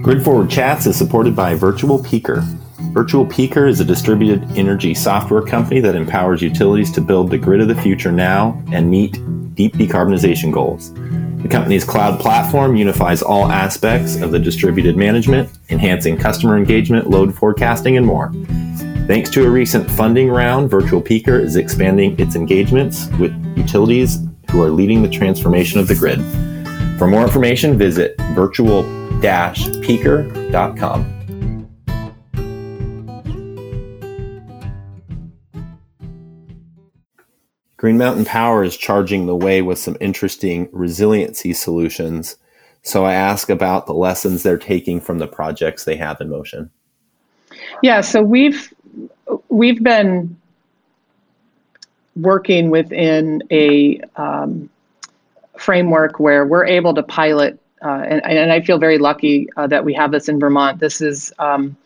Grid 0.03 0.23
Forward 0.23 0.51
Chats 0.51 0.87
is 0.87 0.97
supported 0.97 1.35
by 1.35 1.55
Virtual 1.55 1.99
Peaker. 1.99 2.47
Virtual 2.95 3.27
Peaker 3.27 3.69
is 3.69 3.81
a 3.81 3.85
distributed 3.85 4.45
energy 4.57 4.95
software 4.95 5.43
company 5.43 5.81
that 5.81 5.97
empowers 5.97 6.41
utilities 6.41 6.93
to 6.93 7.01
build 7.01 7.29
the 7.29 7.37
grid 7.37 7.61
of 7.61 7.67
the 7.67 7.75
future 7.75 8.13
now 8.13 8.63
and 8.71 8.89
meet 8.89 9.15
deep 9.57 9.75
decarbonization 9.75 10.53
goals. 10.53 10.95
The 11.43 11.49
company's 11.49 11.83
cloud 11.83 12.21
platform 12.21 12.77
unifies 12.77 13.21
all 13.21 13.51
aspects 13.51 14.15
of 14.21 14.31
the 14.31 14.39
distributed 14.39 14.97
management, 14.97 15.51
enhancing 15.71 16.17
customer 16.17 16.57
engagement, 16.57 17.11
load 17.11 17.35
forecasting, 17.35 17.97
and 17.97 18.07
more. 18.07 18.33
Thanks 19.09 19.29
to 19.31 19.45
a 19.45 19.51
recent 19.51 19.91
funding 19.91 20.31
round, 20.31 20.71
Virtual 20.71 21.03
Peaker 21.03 21.43
is 21.43 21.57
expanding 21.57 22.17
its 22.21 22.37
engagements 22.37 23.09
with 23.19 23.35
utilities 23.57 24.21
who 24.53 24.63
are 24.63 24.71
leading 24.71 25.03
the 25.03 25.09
transformation 25.11 25.81
of 25.81 25.89
the 25.89 25.97
grid. 25.97 26.21
For 26.97 27.09
more 27.09 27.23
information, 27.23 27.77
visit 27.77 28.17
virtual 28.35 28.85
Green 37.85 37.99
Mountain 37.99 38.25
Power 38.25 38.65
is 38.65 38.79
charging 38.79 39.27
the 39.27 39.37
way 39.37 39.61
with 39.61 39.79
some 39.79 39.95
interesting 40.01 40.71
resiliency 40.73 41.53
solutions. 41.53 42.37
So 42.81 43.05
I 43.05 43.13
ask 43.13 43.51
about 43.51 43.85
the 43.85 43.93
lessons 43.93 44.43
they're 44.43 44.57
taking 44.57 45.03
from 45.03 45.19
the 45.19 45.27
projects 45.27 45.85
they 45.85 45.97
have 45.97 46.19
in 46.23 46.31
motion. 46.31 46.71
Yeah, 47.83 48.01
so 48.01 48.23
we've 48.23 48.73
we've 49.51 49.83
been 49.83 50.35
working 52.17 52.71
within 52.71 53.43
a 53.51 54.01
um, 54.17 54.71
framework 55.59 56.19
where 56.19 56.47
we're 56.47 56.65
able 56.65 56.95
to 56.95 57.03
pilot 57.03 57.61
uh, 57.85 58.03
and, 58.09 58.25
and 58.25 58.51
I 58.51 58.63
feel 58.63 58.79
very 58.79 58.97
lucky 58.97 59.47
uh, 59.59 59.67
that 59.67 59.85
we 59.85 59.93
have 59.93 60.11
this 60.11 60.27
in 60.31 60.41
Vermont. 60.41 60.81
This 60.81 61.03
is, 61.03 61.35
um, 61.39 61.77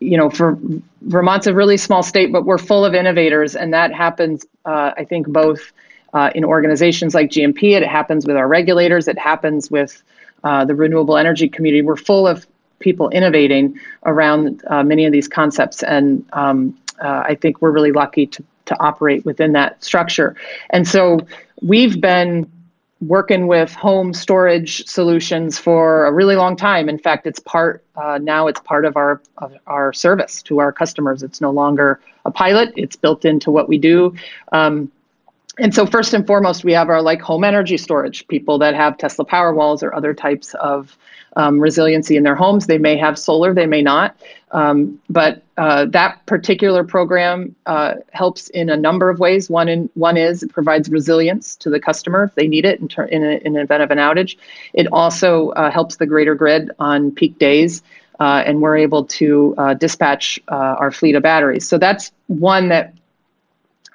you 0.00 0.16
know, 0.16 0.30
for 0.30 0.58
Vermont's 1.02 1.46
a 1.46 1.54
really 1.54 1.76
small 1.76 2.02
state, 2.02 2.32
but 2.32 2.44
we're 2.44 2.58
full 2.58 2.84
of 2.84 2.94
innovators, 2.94 3.56
and 3.56 3.72
that 3.72 3.92
happens, 3.92 4.44
uh, 4.64 4.92
I 4.96 5.04
think, 5.04 5.26
both 5.28 5.72
uh, 6.14 6.30
in 6.34 6.44
organizations 6.44 7.14
like 7.14 7.30
GMP. 7.30 7.76
It 7.76 7.86
happens 7.86 8.26
with 8.26 8.36
our 8.36 8.48
regulators. 8.48 9.08
It 9.08 9.18
happens 9.18 9.70
with 9.70 10.02
uh, 10.44 10.64
the 10.64 10.74
renewable 10.74 11.16
energy 11.16 11.48
community. 11.48 11.82
We're 11.82 11.96
full 11.96 12.26
of 12.26 12.46
people 12.78 13.08
innovating 13.10 13.78
around 14.06 14.62
uh, 14.68 14.82
many 14.82 15.04
of 15.04 15.12
these 15.12 15.28
concepts, 15.28 15.82
and 15.82 16.24
um, 16.32 16.78
I 17.00 17.34
think 17.34 17.60
we're 17.60 17.70
really 17.70 17.92
lucky 17.92 18.26
to 18.26 18.44
to 18.68 18.80
operate 18.80 19.24
within 19.24 19.52
that 19.52 19.82
structure. 19.82 20.36
And 20.70 20.86
so 20.86 21.26
we've 21.62 22.00
been 22.00 22.50
working 23.00 23.46
with 23.46 23.72
home 23.72 24.12
storage 24.12 24.84
solutions 24.86 25.58
for 25.58 26.06
a 26.06 26.12
really 26.12 26.34
long 26.34 26.56
time. 26.56 26.88
In 26.88 26.98
fact, 26.98 27.26
it's 27.26 27.38
part 27.38 27.84
uh, 27.96 28.18
now. 28.20 28.48
It's 28.48 28.60
part 28.60 28.84
of 28.84 28.96
our 28.96 29.20
of 29.38 29.54
our 29.66 29.92
service 29.92 30.42
to 30.44 30.58
our 30.58 30.72
customers. 30.72 31.22
It's 31.22 31.40
no 31.40 31.50
longer 31.50 32.00
a 32.24 32.30
pilot. 32.30 32.72
It's 32.76 32.96
built 32.96 33.24
into 33.24 33.50
what 33.50 33.68
we 33.68 33.78
do. 33.78 34.14
Um, 34.52 34.90
and 35.58 35.74
so, 35.74 35.86
first 35.86 36.14
and 36.14 36.26
foremost, 36.26 36.64
we 36.64 36.72
have 36.72 36.88
our 36.88 37.02
like 37.02 37.20
home 37.20 37.44
energy 37.44 37.76
storage 37.76 38.26
people 38.28 38.58
that 38.58 38.74
have 38.74 38.98
Tesla 38.98 39.24
Powerwalls 39.24 39.82
or 39.82 39.94
other 39.94 40.14
types 40.14 40.54
of 40.54 40.96
um, 41.36 41.60
resiliency 41.60 42.16
in 42.16 42.22
their 42.22 42.34
homes. 42.34 42.66
They 42.66 42.78
may 42.78 42.96
have 42.96 43.18
solar, 43.18 43.54
they 43.54 43.66
may 43.66 43.82
not. 43.82 44.16
Um, 44.50 45.00
but 45.10 45.42
uh, 45.56 45.84
that 45.86 46.24
particular 46.26 46.82
program 46.82 47.54
uh, 47.66 47.94
helps 48.12 48.48
in 48.48 48.70
a 48.70 48.76
number 48.76 49.10
of 49.10 49.18
ways. 49.18 49.50
One, 49.50 49.68
in, 49.68 49.90
one 49.94 50.16
is 50.16 50.42
it 50.42 50.52
provides 50.52 50.88
resilience 50.88 51.54
to 51.56 51.70
the 51.70 51.78
customer 51.78 52.24
if 52.24 52.34
they 52.34 52.48
need 52.48 52.64
it 52.64 52.80
in, 52.80 52.88
ter- 52.88 53.04
in, 53.04 53.24
a, 53.24 53.38
in 53.44 53.56
an 53.56 53.62
event 53.62 53.82
of 53.82 53.90
an 53.90 53.98
outage. 53.98 54.36
It 54.72 54.86
also 54.90 55.50
uh, 55.50 55.70
helps 55.70 55.96
the 55.96 56.06
greater 56.06 56.34
grid 56.34 56.70
on 56.78 57.10
peak 57.10 57.38
days. 57.38 57.82
Uh, 58.20 58.42
and 58.44 58.60
we're 58.60 58.76
able 58.76 59.04
to 59.04 59.54
uh, 59.58 59.74
dispatch 59.74 60.40
uh, 60.48 60.54
our 60.54 60.90
fleet 60.90 61.14
of 61.14 61.22
batteries. 61.22 61.68
So 61.68 61.78
that's 61.78 62.10
one 62.26 62.68
that 62.70 62.94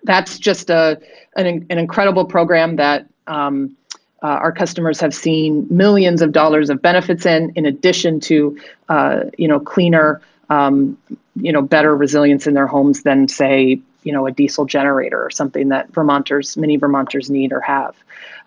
that's 0.04 0.40
just 0.40 0.70
a 0.70 0.98
an, 1.36 1.66
an 1.70 1.78
incredible 1.78 2.24
program 2.24 2.78
that 2.78 3.06
um, 3.28 3.76
uh, 4.24 4.28
our 4.28 4.52
customers 4.52 5.00
have 5.02 5.14
seen 5.14 5.68
millions 5.70 6.22
of 6.22 6.32
dollars 6.32 6.70
of 6.70 6.82
benefits 6.82 7.26
in, 7.26 7.52
in 7.56 7.66
addition 7.66 8.20
to 8.22 8.58
uh, 8.90 9.26
you 9.38 9.48
know 9.48 9.60
cleaner, 9.60 10.22
um, 10.50 10.98
you 11.36 11.52
know 11.52 11.62
better 11.62 11.96
resilience 11.96 12.48
in 12.48 12.54
their 12.54 12.68
homes 12.68 13.04
than 13.04 13.28
say 13.28 13.80
you 14.04 14.14
know 14.14 14.26
a 14.26 14.32
diesel 14.32 14.66
generator 14.66 15.22
or 15.22 15.30
something 15.30 15.70
that 15.70 15.94
Vermonters, 15.94 16.56
many 16.56 16.78
Vermonters 16.78 17.30
need 17.30 17.52
or 17.52 17.60
have. 17.60 17.96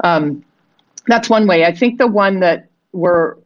Um, 0.03 0.45
that's 1.07 1.29
one 1.29 1.47
way. 1.47 1.65
I 1.65 1.75
think 1.75 1.99
the 1.99 2.09
one 2.09 2.41
that 2.41 2.69
we're 2.93 3.37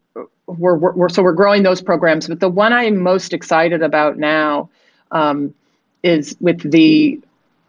we're, 0.46 0.76
we're, 0.76 1.08
so 1.08 1.22
we're 1.22 1.32
growing 1.32 1.62
those 1.62 1.80
programs, 1.80 2.26
but 2.26 2.40
the 2.40 2.48
one 2.48 2.72
I'm 2.72 2.96
most 2.96 3.32
excited 3.32 3.82
about 3.82 4.18
now 4.18 4.68
um, 5.12 5.54
is 6.02 6.36
with 6.40 6.70
the 6.70 7.20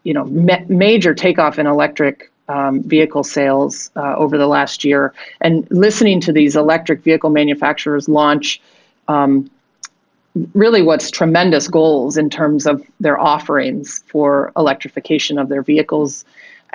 you 0.04 0.14
know 0.14 0.24
ma- 0.24 0.64
major 0.68 1.14
takeoff 1.14 1.58
in 1.58 1.66
electric 1.66 2.31
um, 2.52 2.82
vehicle 2.82 3.24
sales 3.24 3.90
uh, 3.96 4.14
over 4.16 4.36
the 4.36 4.46
last 4.46 4.84
year, 4.84 5.14
and 5.40 5.66
listening 5.70 6.20
to 6.20 6.32
these 6.32 6.54
electric 6.54 7.02
vehicle 7.02 7.30
manufacturers 7.30 8.08
launch 8.08 8.60
um, 9.08 9.50
really 10.54 10.82
what's 10.82 11.10
tremendous 11.10 11.66
goals 11.68 12.16
in 12.16 12.28
terms 12.28 12.66
of 12.66 12.82
their 13.00 13.18
offerings 13.18 14.04
for 14.06 14.52
electrification 14.56 15.38
of 15.38 15.48
their 15.48 15.62
vehicles, 15.62 16.24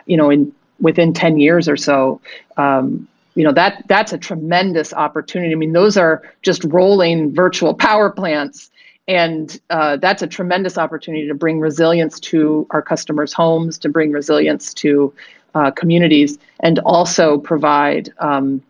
you 0.05 0.17
know, 0.17 0.29
in 0.29 0.51
within 0.79 1.13
10 1.13 1.37
years 1.39 1.69
or 1.69 1.77
so. 1.77 2.19
Um, 2.57 3.07
you 3.35 3.43
know 3.43 3.53
that 3.53 3.83
that's 3.87 4.13
a 4.13 4.17
tremendous 4.17 4.93
opportunity. 4.93 5.51
I 5.51 5.55
mean, 5.55 5.73
those 5.73 5.95
are 5.95 6.23
just 6.41 6.63
rolling 6.63 7.35
virtual 7.35 7.75
power 7.75 8.09
plants 8.09 8.71
and 9.07 9.59
uh, 9.69 9.97
that's 9.97 10.21
a 10.21 10.27
tremendous 10.27 10.77
opportunity 10.77 11.27
to 11.27 11.33
bring 11.33 11.59
resilience 11.59 12.19
to 12.19 12.67
our 12.71 12.81
customers' 12.81 13.31
homes, 13.31 13.77
to 13.79 13.89
bring 13.89 14.11
resilience 14.11 14.73
to 14.75 15.13
uh, 15.57 15.71
communities, 15.71 16.31
and 16.59 16.75
also 16.79 17.25
provide 17.51 18.05
um, 18.29 18.61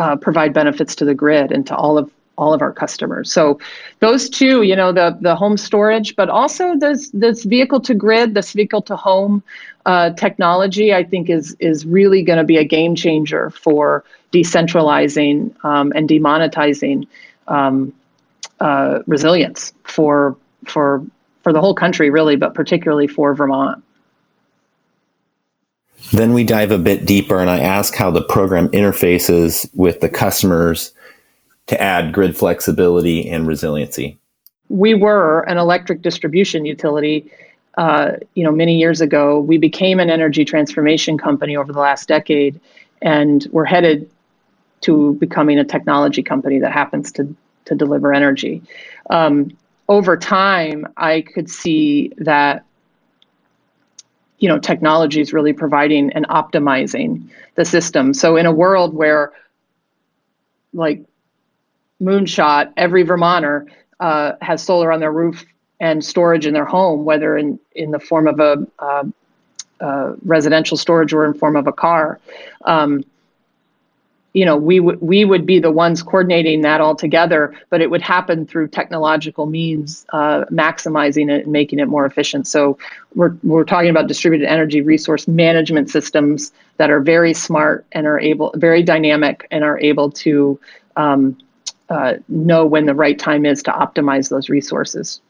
uh, 0.00 0.16
provide 0.26 0.52
benefits 0.52 0.94
to 0.94 1.04
the 1.04 1.16
grid 1.22 1.50
and 1.50 1.66
to 1.66 1.74
all 1.74 1.98
of 1.98 2.06
all 2.40 2.54
of 2.54 2.62
our 2.62 2.72
customers. 2.72 3.30
So 3.30 3.58
those 3.98 4.30
two, 4.30 4.62
you 4.62 4.76
know, 4.76 4.92
the 4.92 5.18
the 5.20 5.34
home 5.34 5.56
storage, 5.56 6.14
but 6.20 6.28
also 6.28 6.64
this 6.76 7.10
this 7.10 7.44
vehicle 7.44 7.80
to 7.88 7.94
grid, 7.94 8.34
this 8.34 8.52
vehicle 8.52 8.82
to 8.82 8.96
home 8.96 9.42
uh, 9.84 10.10
technology, 10.24 10.94
I 10.94 11.02
think 11.10 11.28
is 11.28 11.56
is 11.58 11.84
really 11.84 12.22
going 12.22 12.38
to 12.38 12.48
be 12.54 12.56
a 12.56 12.64
game 12.64 12.94
changer 12.94 13.50
for 13.50 14.04
decentralizing 14.32 15.36
um, 15.64 15.92
and 15.96 16.08
demonetizing 16.08 17.06
um, 17.48 17.92
uh, 18.60 19.00
resilience 19.06 19.72
for 19.84 20.36
for 20.66 21.02
for 21.42 21.52
the 21.52 21.60
whole 21.60 21.74
country, 21.74 22.10
really, 22.10 22.36
but 22.36 22.54
particularly 22.54 23.08
for 23.08 23.34
Vermont. 23.34 23.82
Then 26.12 26.32
we 26.32 26.44
dive 26.44 26.70
a 26.70 26.78
bit 26.78 27.06
deeper, 27.06 27.38
and 27.38 27.50
I 27.50 27.60
ask 27.60 27.94
how 27.94 28.10
the 28.10 28.22
program 28.22 28.68
interfaces 28.70 29.68
with 29.74 30.00
the 30.00 30.08
customers 30.08 30.92
to 31.66 31.80
add 31.80 32.12
grid 32.12 32.36
flexibility 32.36 33.28
and 33.28 33.46
resiliency. 33.46 34.18
We 34.68 34.94
were 34.94 35.40
an 35.42 35.58
electric 35.58 36.02
distribution 36.02 36.64
utility. 36.64 37.30
Uh, 37.78 38.12
you 38.34 38.42
know, 38.42 38.50
many 38.50 38.76
years 38.76 39.00
ago, 39.00 39.38
we 39.38 39.56
became 39.56 40.00
an 40.00 40.10
energy 40.10 40.44
transformation 40.44 41.16
company 41.16 41.56
over 41.56 41.72
the 41.72 41.78
last 41.78 42.08
decade, 42.08 42.60
and 43.02 43.46
we're 43.52 43.64
headed 43.64 44.10
to 44.82 45.14
becoming 45.14 45.58
a 45.58 45.64
technology 45.64 46.22
company 46.22 46.58
that 46.58 46.72
happens 46.72 47.12
to 47.12 47.34
to 47.66 47.74
deliver 47.74 48.12
energy. 48.12 48.62
Um, 49.10 49.56
over 49.88 50.16
time, 50.16 50.86
I 50.96 51.20
could 51.22 51.50
see 51.50 52.12
that 52.18 52.64
you 54.40 54.48
know 54.48 54.58
technology 54.58 55.20
is 55.20 55.32
really 55.32 55.52
providing 55.52 56.12
and 56.12 56.26
optimizing 56.28 57.28
the 57.54 57.64
system. 57.64 58.12
So 58.12 58.36
in 58.36 58.46
a 58.46 58.52
world 58.52 58.94
where 58.94 59.32
like 60.72 61.04
moonshot, 62.00 62.72
every 62.76 63.04
Vermonter 63.04 63.66
uh, 64.00 64.32
has 64.40 64.62
solar 64.62 64.90
on 64.92 65.00
their 65.00 65.12
roof 65.12 65.44
and 65.78 66.04
storage 66.04 66.46
in 66.46 66.54
their 66.54 66.64
home, 66.64 67.04
whether 67.04 67.36
in, 67.36 67.58
in 67.74 67.90
the 67.90 67.98
form 67.98 68.26
of 68.26 68.40
a 68.40 68.66
uh, 68.78 69.04
uh, 69.80 70.14
residential 70.24 70.76
storage 70.76 71.12
or 71.12 71.24
in 71.24 71.34
form 71.34 71.56
of 71.56 71.66
a 71.66 71.72
car. 71.72 72.20
Um, 72.64 73.02
you 74.32 74.44
know, 74.44 74.56
we 74.56 74.78
would 74.78 75.00
we 75.00 75.24
would 75.24 75.44
be 75.44 75.58
the 75.58 75.72
ones 75.72 76.02
coordinating 76.02 76.60
that 76.60 76.80
all 76.80 76.94
together, 76.94 77.54
but 77.68 77.80
it 77.80 77.90
would 77.90 78.02
happen 78.02 78.46
through 78.46 78.68
technological 78.68 79.46
means, 79.46 80.06
uh, 80.10 80.44
maximizing 80.46 81.30
it 81.30 81.44
and 81.44 81.52
making 81.52 81.80
it 81.80 81.86
more 81.86 82.06
efficient. 82.06 82.46
So 82.46 82.78
we're 83.14 83.34
we're 83.42 83.64
talking 83.64 83.90
about 83.90 84.06
distributed 84.06 84.46
energy 84.46 84.82
resource 84.82 85.26
management 85.26 85.90
systems 85.90 86.52
that 86.76 86.90
are 86.90 87.00
very 87.00 87.34
smart 87.34 87.84
and 87.92 88.06
are 88.06 88.20
able, 88.20 88.52
very 88.54 88.82
dynamic, 88.82 89.48
and 89.50 89.64
are 89.64 89.80
able 89.80 90.10
to 90.12 90.60
um, 90.96 91.36
uh, 91.88 92.14
know 92.28 92.64
when 92.64 92.86
the 92.86 92.94
right 92.94 93.18
time 93.18 93.44
is 93.44 93.62
to 93.64 93.72
optimize 93.72 94.30
those 94.30 94.48
resources. 94.48 95.20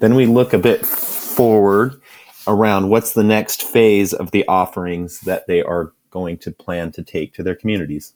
Then 0.00 0.16
we 0.16 0.26
look 0.26 0.52
a 0.52 0.58
bit 0.58 0.84
forward 0.84 2.00
around 2.48 2.88
what's 2.88 3.12
the 3.12 3.22
next 3.22 3.62
phase 3.62 4.12
of 4.12 4.32
the 4.32 4.44
offerings 4.48 5.20
that 5.20 5.46
they 5.46 5.62
are 5.62 5.92
going 6.12 6.38
to 6.38 6.52
plan 6.52 6.92
to 6.92 7.02
take 7.02 7.34
to 7.34 7.42
their 7.42 7.56
communities. 7.56 8.14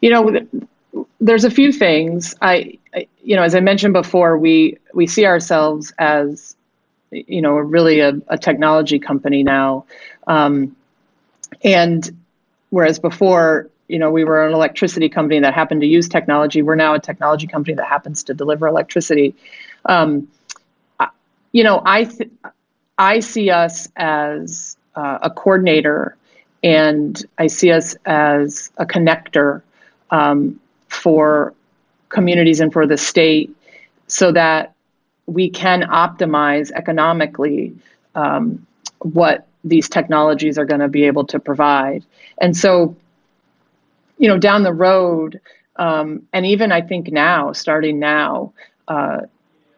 You 0.00 0.10
know, 0.10 1.06
there's 1.20 1.44
a 1.44 1.50
few 1.50 1.70
things. 1.72 2.34
I, 2.42 2.78
you 3.22 3.36
know, 3.36 3.42
as 3.42 3.54
I 3.54 3.60
mentioned 3.60 3.94
before, 3.94 4.36
we 4.36 4.78
we 4.92 5.06
see 5.06 5.26
ourselves 5.26 5.92
as, 5.98 6.56
you 7.12 7.40
know, 7.40 7.52
really 7.52 8.00
a, 8.00 8.14
a 8.28 8.36
technology 8.36 8.98
company 8.98 9.42
now, 9.42 9.86
um, 10.26 10.74
and 11.62 12.10
whereas 12.70 12.98
before 12.98 13.70
you 13.86 13.98
know, 13.98 14.10
we 14.10 14.24
were 14.24 14.46
an 14.46 14.54
electricity 14.54 15.08
company 15.08 15.40
that 15.40 15.52
happened 15.52 15.82
to 15.82 15.86
use 15.86 16.08
technology. 16.08 16.62
We're 16.62 16.74
now 16.74 16.94
a 16.94 16.98
technology 16.98 17.46
company 17.46 17.74
that 17.74 17.86
happens 17.86 18.24
to 18.24 18.34
deliver 18.34 18.66
electricity. 18.66 19.34
Um, 19.84 20.28
you 21.52 21.62
know, 21.62 21.82
I 21.84 22.04
th- 22.04 22.30
I 22.98 23.20
see 23.20 23.50
us 23.50 23.88
as 23.96 24.76
uh, 24.96 25.18
a 25.22 25.30
coordinator, 25.30 26.16
and 26.64 27.24
I 27.38 27.46
see 27.46 27.70
us 27.70 27.94
as 28.06 28.72
a 28.78 28.86
connector 28.86 29.62
um, 30.10 30.58
for 30.88 31.54
communities 32.08 32.58
and 32.58 32.72
for 32.72 32.86
the 32.86 32.96
state, 32.96 33.54
so 34.08 34.32
that 34.32 34.74
we 35.26 35.48
can 35.48 35.82
optimize 35.82 36.72
economically 36.72 37.72
um, 38.16 38.66
what 38.98 39.46
these 39.62 39.88
technologies 39.88 40.58
are 40.58 40.64
going 40.64 40.80
to 40.80 40.88
be 40.88 41.04
able 41.04 41.24
to 41.26 41.38
provide. 41.38 42.04
And 42.40 42.56
so 42.56 42.96
you 44.18 44.28
know, 44.28 44.38
down 44.38 44.62
the 44.62 44.72
road, 44.72 45.40
um, 45.76 46.26
and 46.32 46.46
even 46.46 46.72
I 46.72 46.80
think 46.80 47.10
now, 47.10 47.52
starting 47.52 47.98
now, 47.98 48.52
uh, 48.88 49.22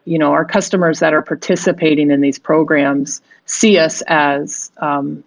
you 0.04 0.18
know, 0.18 0.32
our 0.32 0.44
customers 0.44 1.00
that 1.00 1.14
are 1.14 1.22
participating 1.22 2.10
in 2.10 2.20
these 2.20 2.38
programs 2.38 3.22
see 3.46 3.78
us 3.78 4.02
as, 4.06 4.70
um, 4.76 5.24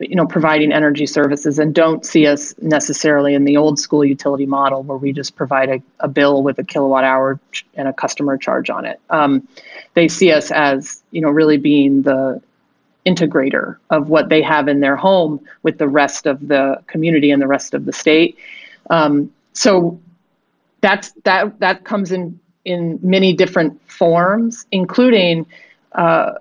you 0.00 0.16
know, 0.16 0.26
providing 0.26 0.72
energy 0.72 1.06
services 1.06 1.58
and 1.58 1.74
don't 1.74 2.06
see 2.06 2.26
us 2.26 2.54
necessarily 2.62 3.34
in 3.34 3.44
the 3.44 3.56
old 3.56 3.78
school 3.78 4.04
utility 4.04 4.46
model 4.46 4.82
where 4.82 4.96
we 4.96 5.12
just 5.12 5.36
provide 5.36 5.68
a, 5.68 5.82
a 6.00 6.08
bill 6.08 6.42
with 6.42 6.58
a 6.58 6.64
kilowatt 6.64 7.04
hour 7.04 7.38
and 7.74 7.86
a 7.86 7.92
customer 7.92 8.38
charge 8.38 8.70
on 8.70 8.86
it. 8.86 8.98
Um, 9.10 9.46
they 9.94 10.08
see 10.08 10.32
us 10.32 10.50
as, 10.50 11.02
you 11.10 11.20
know, 11.20 11.28
really 11.28 11.58
being 11.58 12.02
the 12.02 12.40
integrator 13.04 13.76
of 13.90 14.08
what 14.08 14.30
they 14.30 14.40
have 14.40 14.68
in 14.68 14.80
their 14.80 14.96
home 14.96 15.40
with 15.62 15.76
the 15.76 15.88
rest 15.88 16.26
of 16.26 16.48
the 16.48 16.82
community 16.86 17.30
and 17.30 17.40
the 17.40 17.46
rest 17.46 17.74
of 17.74 17.84
the 17.84 17.92
state. 17.92 18.38
Um, 18.88 19.32
so 19.52 20.00
that's 20.80 21.12
that 21.24 21.58
that 21.60 21.84
comes 21.84 22.10
in 22.10 22.40
in 22.64 22.98
many 23.02 23.32
different 23.32 23.80
forms, 23.90 24.66
including 24.70 25.46
uh, 25.92 26.32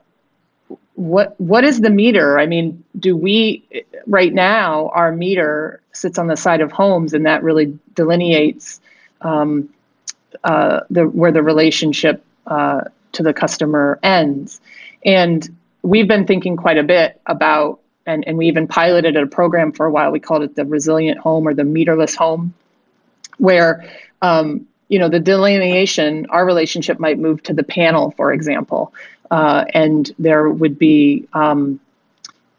what 0.95 1.39
what 1.39 1.63
is 1.63 1.79
the 1.79 1.89
meter? 1.89 2.37
I 2.37 2.45
mean, 2.45 2.83
do 2.99 3.15
we 3.15 3.63
right 4.05 4.33
now 4.33 4.89
our 4.89 5.13
meter 5.13 5.81
sits 5.93 6.17
on 6.17 6.27
the 6.27 6.35
side 6.35 6.59
of 6.59 6.71
homes, 6.71 7.13
and 7.13 7.25
that 7.25 7.41
really 7.41 7.79
delineates 7.95 8.81
um, 9.21 9.69
uh, 10.43 10.81
the 10.89 11.07
where 11.07 11.31
the 11.31 11.41
relationship 11.41 12.23
uh, 12.47 12.81
to 13.13 13.23
the 13.23 13.33
customer 13.33 13.97
ends, 14.03 14.59
and 15.05 15.49
we've 15.83 16.07
been 16.07 16.27
thinking 16.27 16.57
quite 16.57 16.77
a 16.77 16.83
bit 16.83 17.21
about, 17.25 17.79
and, 18.05 18.27
and 18.27 18.37
we 18.37 18.47
even 18.47 18.67
piloted 18.67 19.15
a 19.15 19.25
program 19.25 19.71
for 19.71 19.85
a 19.85 19.91
while. 19.91 20.11
We 20.11 20.19
called 20.19 20.43
it 20.43 20.55
the 20.55 20.65
resilient 20.65 21.19
home 21.19 21.47
or 21.47 21.53
the 21.53 21.63
meterless 21.63 22.13
home, 22.13 22.53
where 23.37 23.89
um, 24.21 24.67
you 24.89 24.99
know 24.99 25.07
the 25.07 25.21
delineation, 25.21 26.25
our 26.29 26.45
relationship 26.45 26.99
might 26.99 27.19
move 27.19 27.41
to 27.43 27.53
the 27.53 27.63
panel, 27.63 28.11
for 28.11 28.33
example, 28.33 28.93
uh, 29.31 29.65
and 29.73 30.11
there 30.19 30.49
would 30.49 30.77
be 30.77 31.27
um, 31.33 31.79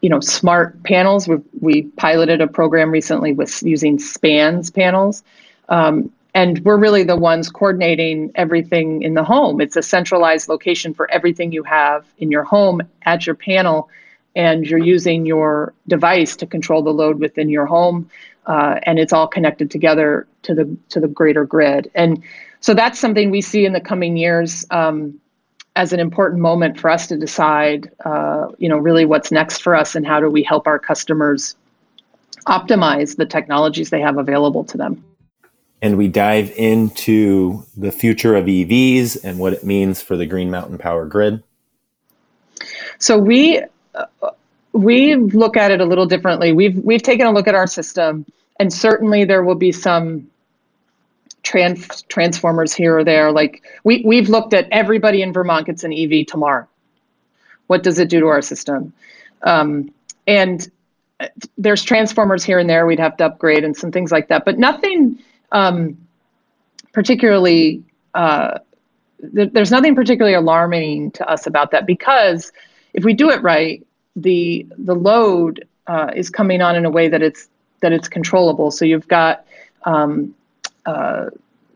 you 0.00 0.08
know 0.08 0.20
smart 0.20 0.82
panels. 0.82 1.28
We, 1.28 1.36
we 1.60 1.82
piloted 1.82 2.40
a 2.40 2.46
program 2.46 2.90
recently 2.90 3.32
with 3.32 3.62
using 3.62 3.98
spans 3.98 4.70
panels. 4.70 5.22
Um, 5.68 6.10
and 6.34 6.64
we're 6.64 6.76
really 6.76 7.02
the 7.02 7.16
ones 7.16 7.50
coordinating 7.50 8.30
everything 8.34 9.02
in 9.02 9.14
the 9.14 9.24
home. 9.24 9.60
It's 9.60 9.76
a 9.76 9.82
centralized 9.82 10.48
location 10.48 10.94
for 10.94 11.10
everything 11.10 11.52
you 11.52 11.64
have 11.64 12.06
in 12.18 12.30
your 12.30 12.44
home 12.44 12.82
at 13.02 13.26
your 13.26 13.34
panel, 13.34 13.88
and 14.36 14.64
you're 14.64 14.78
using 14.78 15.26
your 15.26 15.74
device 15.88 16.36
to 16.36 16.46
control 16.46 16.82
the 16.82 16.92
load 16.92 17.18
within 17.18 17.48
your 17.48 17.66
home, 17.66 18.08
uh, 18.46 18.78
and 18.84 18.98
it's 18.98 19.12
all 19.12 19.26
connected 19.26 19.70
together 19.70 20.26
to 20.42 20.54
the 20.54 20.76
to 20.90 21.00
the 21.00 21.08
greater 21.08 21.44
grid. 21.44 21.90
And 21.94 22.22
so 22.60 22.74
that's 22.74 22.98
something 22.98 23.30
we 23.30 23.40
see 23.40 23.64
in 23.64 23.72
the 23.72 23.80
coming 23.80 24.16
years 24.16 24.64
um, 24.70 25.19
as 25.76 25.92
an 25.92 26.00
important 26.00 26.40
moment 26.40 26.78
for 26.78 26.90
us 26.90 27.06
to 27.06 27.16
decide, 27.16 27.90
uh, 28.04 28.48
you 28.58 28.68
know, 28.68 28.76
really 28.76 29.04
what's 29.04 29.30
next 29.30 29.62
for 29.62 29.74
us 29.74 29.94
and 29.94 30.06
how 30.06 30.20
do 30.20 30.28
we 30.28 30.42
help 30.42 30.66
our 30.66 30.78
customers 30.78 31.56
optimize 32.46 33.16
the 33.16 33.26
technologies 33.26 33.90
they 33.90 34.00
have 34.00 34.18
available 34.18 34.64
to 34.64 34.76
them 34.76 35.04
and 35.82 35.96
we 35.96 36.08
dive 36.08 36.52
into 36.56 37.64
the 37.76 37.90
future 37.90 38.36
of 38.36 38.46
EVs 38.46 39.22
and 39.24 39.38
what 39.38 39.52
it 39.52 39.64
means 39.64 40.02
for 40.02 40.16
the 40.16 40.26
Green 40.26 40.50
Mountain 40.50 40.78
Power 40.78 41.06
grid. 41.06 41.42
So 42.98 43.18
we 43.18 43.62
uh, 43.94 44.30
we 44.72 45.16
look 45.16 45.56
at 45.56 45.70
it 45.70 45.80
a 45.80 45.84
little 45.84 46.06
differently. 46.06 46.52
We've 46.52 46.76
we've 46.78 47.02
taken 47.02 47.26
a 47.26 47.32
look 47.32 47.48
at 47.48 47.54
our 47.54 47.66
system, 47.66 48.26
and 48.58 48.72
certainly 48.72 49.24
there 49.24 49.42
will 49.42 49.54
be 49.54 49.72
some 49.72 50.29
trans 51.50 52.02
transformers 52.02 52.72
here 52.72 52.98
or 52.98 53.04
there. 53.04 53.32
Like 53.32 53.64
we 53.82 54.04
we've 54.06 54.28
looked 54.28 54.54
at 54.54 54.68
everybody 54.70 55.20
in 55.20 55.32
Vermont 55.32 55.66
gets 55.66 55.82
an 55.82 55.92
EV 55.92 56.26
tomorrow. 56.26 56.68
What 57.66 57.82
does 57.82 57.98
it 57.98 58.08
do 58.08 58.20
to 58.20 58.26
our 58.26 58.40
system? 58.40 58.92
Um, 59.42 59.92
and 60.28 60.70
uh, 61.18 61.26
there's 61.58 61.82
transformers 61.82 62.44
here 62.44 62.60
and 62.60 62.70
there 62.70 62.86
we'd 62.86 63.00
have 63.00 63.16
to 63.16 63.24
upgrade 63.26 63.64
and 63.64 63.76
some 63.76 63.90
things 63.90 64.12
like 64.12 64.28
that, 64.28 64.44
but 64.44 64.60
nothing 64.60 65.18
um, 65.50 65.98
particularly 66.92 67.82
uh, 68.14 68.58
th- 69.34 69.50
there's 69.52 69.72
nothing 69.72 69.96
particularly 69.96 70.36
alarming 70.36 71.10
to 71.12 71.28
us 71.28 71.48
about 71.48 71.72
that 71.72 71.84
because 71.84 72.52
if 72.94 73.04
we 73.04 73.12
do 73.12 73.28
it 73.28 73.42
right, 73.42 73.84
the 74.14 74.64
the 74.78 74.94
load 74.94 75.66
uh, 75.88 76.12
is 76.14 76.30
coming 76.30 76.62
on 76.62 76.76
in 76.76 76.84
a 76.84 76.90
way 76.90 77.08
that 77.08 77.22
it's 77.22 77.48
that 77.80 77.92
it's 77.92 78.06
controllable. 78.06 78.70
So 78.70 78.84
you've 78.84 79.08
got 79.08 79.44
um, 79.84 80.32
uh, 80.86 81.26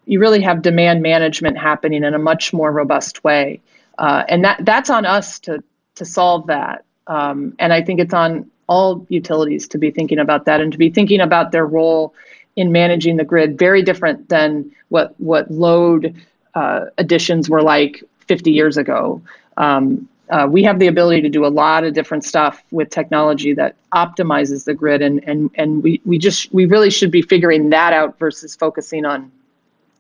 you 0.06 0.20
really 0.20 0.40
have 0.40 0.62
demand 0.62 1.02
management 1.02 1.56
happening 1.58 2.04
in 2.04 2.14
a 2.14 2.18
much 2.18 2.52
more 2.52 2.70
robust 2.70 3.24
way, 3.24 3.60
uh, 3.98 4.24
and 4.28 4.44
that 4.44 4.64
that's 4.64 4.90
on 4.90 5.06
us 5.06 5.38
to 5.40 5.62
to 5.96 6.04
solve 6.04 6.46
that. 6.46 6.84
Um, 7.06 7.54
and 7.58 7.72
I 7.72 7.82
think 7.82 8.00
it's 8.00 8.14
on 8.14 8.50
all 8.66 9.06
utilities 9.08 9.68
to 9.68 9.78
be 9.78 9.90
thinking 9.90 10.18
about 10.18 10.46
that 10.46 10.60
and 10.60 10.72
to 10.72 10.78
be 10.78 10.90
thinking 10.90 11.20
about 11.20 11.52
their 11.52 11.66
role 11.66 12.14
in 12.56 12.72
managing 12.72 13.16
the 13.16 13.24
grid 13.24 13.58
very 13.58 13.82
different 13.82 14.28
than 14.28 14.70
what 14.88 15.18
what 15.20 15.50
load 15.50 16.14
uh, 16.54 16.86
additions 16.98 17.50
were 17.50 17.62
like 17.62 18.02
50 18.26 18.50
years 18.50 18.76
ago. 18.76 19.20
Um, 19.56 20.08
uh, 20.30 20.46
we 20.50 20.62
have 20.62 20.78
the 20.78 20.87
ability 20.87 21.20
to 21.22 21.28
do 21.28 21.44
a 21.44 21.48
lot 21.48 21.84
of 21.84 21.94
different 21.94 22.24
stuff 22.24 22.62
with 22.70 22.90
technology 22.90 23.52
that 23.54 23.76
optimizes 23.92 24.64
the 24.64 24.74
grid, 24.74 25.02
and 25.02 25.22
and 25.26 25.50
and 25.54 25.82
we 25.82 26.00
we 26.04 26.18
just 26.18 26.52
we 26.52 26.64
really 26.66 26.90
should 26.90 27.10
be 27.10 27.22
figuring 27.22 27.70
that 27.70 27.92
out 27.92 28.18
versus 28.18 28.54
focusing 28.56 29.04
on, 29.04 29.30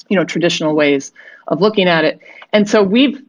you 0.08 0.16
know, 0.16 0.24
traditional 0.24 0.74
ways 0.74 1.12
of 1.48 1.60
looking 1.60 1.88
at 1.88 2.04
it. 2.04 2.20
And 2.52 2.68
so 2.68 2.82
we've, 2.82 3.22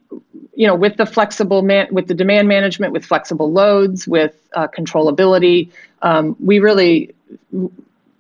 you 0.56 0.68
know, 0.68 0.76
with 0.76 0.96
the 0.98 1.06
flexible 1.06 1.64
man 1.64 1.88
with 1.92 2.08
the 2.08 2.14
demand 2.14 2.48
management, 2.48 2.94
with 2.94 3.06
flexible 3.06 3.52
loads, 3.52 4.08
with 4.08 4.36
uh, 4.54 4.68
controllability, 4.68 5.70
um, 6.02 6.36
we 6.40 6.60
really 6.60 7.14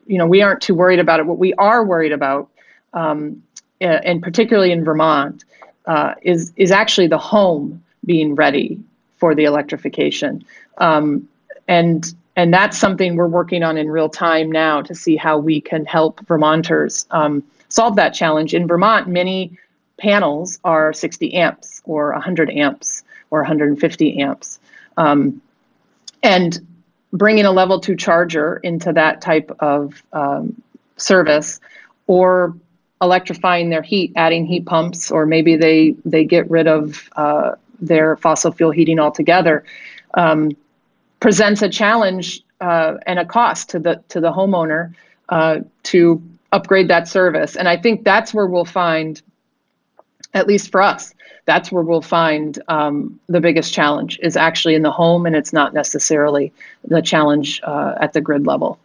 you 0.07 0.17
know, 0.17 0.27
we 0.27 0.41
aren't 0.41 0.61
too 0.61 0.75
worried 0.75 0.99
about 0.99 1.19
it. 1.19 1.25
What 1.25 1.37
we 1.37 1.53
are 1.55 1.83
worried 1.83 2.11
about, 2.11 2.49
um, 2.93 3.41
and 3.81 4.21
particularly 4.21 4.71
in 4.71 4.83
Vermont, 4.83 5.43
uh, 5.85 6.13
is 6.21 6.53
is 6.55 6.71
actually 6.71 7.07
the 7.07 7.17
home 7.17 7.83
being 8.05 8.35
ready 8.35 8.79
for 9.17 9.33
the 9.35 9.45
electrification, 9.45 10.43
um, 10.77 11.27
and 11.67 12.13
and 12.35 12.53
that's 12.53 12.77
something 12.77 13.15
we're 13.15 13.27
working 13.27 13.63
on 13.63 13.77
in 13.77 13.89
real 13.89 14.09
time 14.09 14.51
now 14.51 14.81
to 14.81 14.93
see 14.93 15.15
how 15.15 15.37
we 15.37 15.61
can 15.61 15.85
help 15.85 16.19
Vermonters 16.27 17.05
um, 17.11 17.43
solve 17.69 17.95
that 17.95 18.13
challenge. 18.13 18.53
In 18.53 18.67
Vermont, 18.67 19.07
many 19.07 19.57
panels 19.97 20.59
are 20.63 20.91
60 20.91 21.33
amps 21.33 21.81
or 21.85 22.11
100 22.11 22.49
amps 22.49 23.03
or 23.31 23.39
150 23.39 24.21
amps. 24.21 24.59
Um, 24.97 25.41
and 26.23 26.59
bringing 27.13 27.45
a 27.45 27.51
level 27.51 27.79
two 27.79 27.95
charger 27.95 28.57
into 28.57 28.91
that 28.93 29.21
type 29.21 29.55
of 29.59 30.03
um, 30.11 30.61
service 30.97 31.59
or 32.07 32.55
electrifying 33.01 33.69
their 33.69 33.81
heat, 33.81 34.11
adding 34.15 34.45
heat 34.45 34.65
pumps, 34.65 35.11
or 35.11 35.25
maybe 35.25 35.55
they, 35.55 35.95
they 36.03 36.25
get 36.25 36.49
rid 36.49 36.67
of 36.67 37.09
uh, 37.15 37.55
their 37.79 38.15
fossil 38.17 38.51
fuel 38.51 38.71
heating 38.71 38.99
altogether, 38.99 39.63
um, 40.15 40.55
presents 41.19 41.61
a 41.61 41.69
challenge 41.69 42.41
uh, 42.61 42.95
and 43.05 43.19
a 43.19 43.25
cost 43.25 43.69
to 43.69 43.79
the 43.79 44.03
to 44.09 44.19
the 44.19 44.31
homeowner 44.31 44.93
uh, 45.29 45.59
to 45.83 46.21
upgrade 46.51 46.87
that 46.87 47.07
service. 47.07 47.55
And 47.55 47.67
I 47.67 47.77
think 47.77 48.03
that's 48.03 48.33
where 48.33 48.47
we'll 48.47 48.65
find, 48.65 49.21
at 50.33 50.47
least 50.47 50.71
for 50.71 50.81
us, 50.81 51.13
that's 51.45 51.71
where 51.71 51.83
we'll 51.83 52.01
find 52.01 52.61
um, 52.69 53.19
the 53.27 53.39
biggest 53.39 53.73
challenge 53.73 54.19
is 54.23 54.35
actually 54.35 54.75
in 54.75 54.81
the 54.81 54.91
home, 54.91 55.25
and 55.25 55.35
it's 55.35 55.53
not 55.53 55.73
necessarily 55.73 56.51
the 56.87 57.01
challenge 57.01 57.61
uh, 57.63 57.95
at 57.99 58.13
the 58.13 58.21
grid 58.21 58.47
level. 58.47 58.79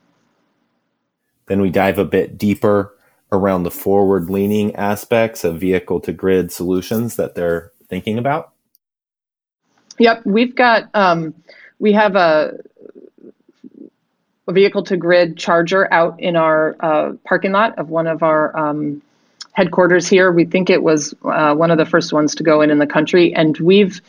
Then 1.46 1.60
we 1.60 1.70
dive 1.70 1.98
a 1.98 2.04
bit 2.04 2.36
deeper 2.36 2.94
around 3.32 3.62
the 3.62 3.70
forward 3.70 4.28
leaning 4.28 4.74
aspects 4.76 5.44
of 5.44 5.58
vehicle 5.58 6.00
to 6.00 6.12
grid 6.12 6.52
solutions 6.52 7.16
that 7.16 7.34
they're 7.34 7.72
thinking 7.88 8.18
about. 8.18 8.52
Yep, 10.00 10.22
we've 10.24 10.56
got 10.56 10.88
um, 10.94 11.34
we 11.78 11.92
have 11.92 12.16
a, 12.16 12.56
a 14.48 14.52
vehicle 14.52 14.82
to 14.84 14.96
grid 14.96 15.36
charger 15.36 15.92
out 15.92 16.18
in 16.18 16.36
our 16.36 16.74
uh, 16.80 17.12
parking 17.26 17.52
lot 17.52 17.78
of 17.78 17.90
one 17.90 18.06
of 18.06 18.22
our 18.22 18.56
um, 18.56 19.02
headquarters 19.52 20.08
here. 20.08 20.32
We 20.32 20.46
think 20.46 20.70
it 20.70 20.82
was 20.82 21.14
uh, 21.22 21.54
one 21.54 21.70
of 21.70 21.76
the 21.76 21.84
first 21.84 22.14
ones 22.14 22.34
to 22.36 22.42
go 22.42 22.62
in 22.62 22.70
in 22.70 22.78
the 22.78 22.86
country, 22.86 23.34
and 23.34 23.58
we've 23.58 24.00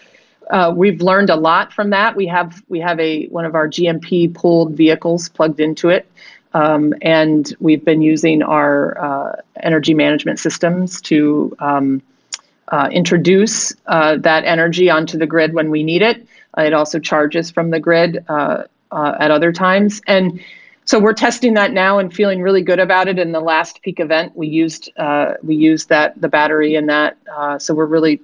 uh, 0.49 0.71
we've 0.73 1.01
learned 1.01 1.29
a 1.29 1.35
lot 1.35 1.73
from 1.73 1.89
that. 1.89 2.15
We 2.15 2.25
have 2.27 2.63
we 2.69 2.79
have 2.79 2.97
a 2.97 3.25
one 3.25 3.43
of 3.43 3.53
our 3.53 3.67
GMP 3.67 4.33
pulled 4.33 4.71
vehicles 4.71 5.27
plugged 5.27 5.59
into 5.59 5.89
it, 5.89 6.09
um, 6.53 6.93
and 7.01 7.53
we've 7.59 7.83
been 7.83 8.01
using 8.01 8.43
our 8.43 8.97
uh, 8.97 9.41
energy 9.61 9.93
management 9.93 10.39
systems 10.39 11.01
to 11.01 11.53
um, 11.59 12.01
uh, 12.71 12.89
introduce 12.91 13.73
uh, 13.87 14.17
that 14.17 14.43
energy 14.45 14.89
onto 14.89 15.17
the 15.17 15.27
grid 15.27 15.53
when 15.53 15.69
we 15.69 15.83
need 15.83 16.01
it. 16.01 16.25
Uh, 16.57 16.63
it 16.63 16.73
also 16.73 16.99
charges 16.99 17.51
from 17.51 17.69
the 17.69 17.79
grid 17.79 18.23
uh, 18.27 18.63
at 18.91 19.31
other 19.31 19.51
times, 19.51 20.01
and 20.07 20.41
so 20.85 20.99
we're 20.99 21.13
testing 21.13 21.53
that 21.53 21.71
now 21.71 21.99
and 21.99 22.13
feeling 22.13 22.41
really 22.41 22.61
good 22.61 22.79
about 22.79 23.07
it. 23.07 23.19
In 23.19 23.31
the 23.31 23.39
last 23.39 23.81
peak 23.81 23.99
event, 23.99 24.35
we 24.35 24.47
used 24.47 24.91
uh, 24.97 25.35
we 25.43 25.55
used 25.55 25.89
that 25.89 26.19
the 26.19 26.27
battery 26.27 26.75
in 26.75 26.87
that. 26.87 27.17
Uh, 27.31 27.59
so 27.59 27.73
we're 27.73 27.85
really 27.85 28.19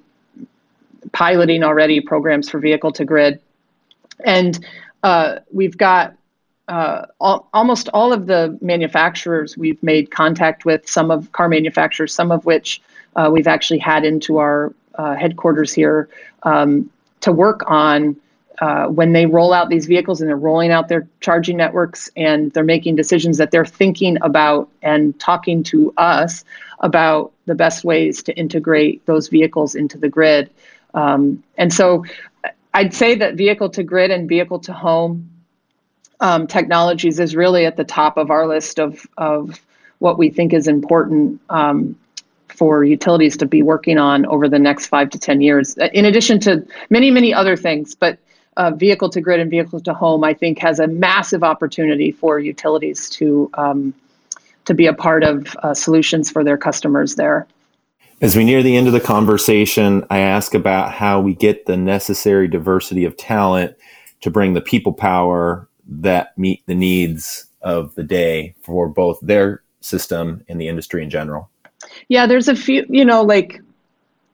piloting 1.13 1.63
already 1.63 2.01
programs 2.01 2.49
for 2.49 2.59
vehicle 2.59 2.91
to 2.93 3.05
grid, 3.05 3.39
and 4.25 4.65
uh, 5.03 5.39
we've 5.51 5.77
got 5.77 6.15
uh, 6.67 7.05
all, 7.21 7.47
almost 7.53 7.87
all 7.93 8.11
of 8.11 8.25
the 8.25 8.57
manufacturers 8.61 9.57
we've 9.57 9.81
made 9.81 10.11
contact 10.11 10.65
with. 10.65 10.89
Some 10.89 11.11
of 11.11 11.31
car 11.31 11.47
manufacturers, 11.47 12.13
some 12.13 12.31
of 12.31 12.45
which 12.45 12.81
uh, 13.17 13.29
we've 13.31 13.47
actually 13.47 13.79
had 13.79 14.05
into 14.05 14.37
our 14.37 14.73
uh, 14.95 15.15
headquarters 15.15 15.73
here 15.73 16.07
um, 16.43 16.89
to 17.21 17.31
work 17.31 17.69
on 17.69 18.15
uh, 18.59 18.87
when 18.87 19.13
they 19.13 19.25
roll 19.25 19.53
out 19.53 19.69
these 19.69 19.85
vehicles 19.85 20.19
and 20.19 20.29
they're 20.29 20.37
rolling 20.37 20.71
out 20.71 20.87
their 20.87 21.07
charging 21.19 21.57
networks 21.57 22.09
and 22.15 22.51
they're 22.53 22.63
making 22.63 22.95
decisions 22.95 23.37
that 23.37 23.51
they're 23.51 23.65
thinking 23.65 24.17
about 24.21 24.69
and 24.81 25.19
talking 25.19 25.61
to 25.61 25.93
us 25.97 26.43
about 26.79 27.31
the 27.45 27.53
best 27.53 27.83
ways 27.83 28.23
to 28.23 28.35
integrate 28.35 29.05
those 29.05 29.27
vehicles 29.27 29.75
into 29.75 29.97
the 29.97 30.09
grid. 30.09 30.49
Um, 30.95 31.43
and 31.57 31.71
so 31.71 32.03
I'd 32.73 32.93
say 32.93 33.15
that 33.15 33.35
vehicle 33.35 33.69
to 33.69 33.83
grid 33.83 34.09
and 34.09 34.27
vehicle 34.27 34.59
to 34.61 34.73
home 34.73 35.29
um, 36.19 36.47
technologies 36.47 37.19
is 37.19 37.35
really 37.35 37.65
at 37.65 37.77
the 37.77 37.83
top 37.83 38.17
of 38.17 38.31
our 38.31 38.47
list 38.47 38.79
of, 38.79 39.05
of 39.17 39.61
what 39.99 40.17
we 40.17 40.29
think 40.29 40.53
is 40.53 40.67
important 40.67 41.39
um, 41.49 41.95
for 42.49 42.83
utilities 42.83 43.37
to 43.37 43.45
be 43.45 43.61
working 43.61 43.97
on 43.97 44.25
over 44.27 44.47
the 44.49 44.59
next 44.59 44.87
five 44.87 45.09
to 45.11 45.19
10 45.19 45.41
years, 45.41 45.77
in 45.93 46.05
addition 46.05 46.39
to 46.41 46.65
many, 46.89 47.11
many 47.11 47.33
other 47.33 47.55
things. 47.55 47.95
But 47.95 48.17
uh, 48.57 48.71
vehicle 48.71 49.09
to 49.09 49.21
grid 49.21 49.39
and 49.39 49.51
vehicle 49.51 49.79
to 49.81 49.93
home, 49.93 50.23
I 50.23 50.33
think, 50.33 50.57
has 50.59 50.79
a 50.79 50.87
massive 50.87 51.43
opportunity 51.43 52.11
for 52.11 52.39
utilities 52.39 53.09
to 53.11 53.49
um, 53.53 53.93
to 54.65 54.73
be 54.73 54.85
a 54.85 54.93
part 54.93 55.23
of 55.23 55.55
uh, 55.63 55.73
solutions 55.73 56.29
for 56.29 56.43
their 56.43 56.57
customers 56.57 57.15
there. 57.15 57.47
As 58.19 58.35
we 58.35 58.43
near 58.43 58.61
the 58.61 58.75
end 58.75 58.87
of 58.87 58.93
the 58.93 58.99
conversation, 58.99 60.03
I 60.09 60.19
ask 60.19 60.53
about 60.53 60.91
how 60.91 61.21
we 61.21 61.35
get 61.35 61.67
the 61.67 61.77
necessary 61.77 62.47
diversity 62.47 63.05
of 63.05 63.15
talent 63.15 63.77
to 64.21 64.29
bring 64.29 64.53
the 64.53 64.61
people 64.61 64.91
power 64.91 65.69
that 65.87 66.37
meet 66.37 66.65
the 66.65 66.75
needs 66.75 67.45
of 67.61 67.95
the 67.95 68.03
day 68.03 68.55
for 68.61 68.89
both 68.89 69.19
their 69.21 69.61
system 69.81 70.43
and 70.49 70.59
the 70.59 70.67
industry 70.67 71.03
in 71.03 71.09
general. 71.09 71.49
Yeah, 72.09 72.25
there's 72.25 72.47
a 72.47 72.55
few, 72.55 72.85
you 72.89 73.05
know, 73.05 73.23
like 73.23 73.61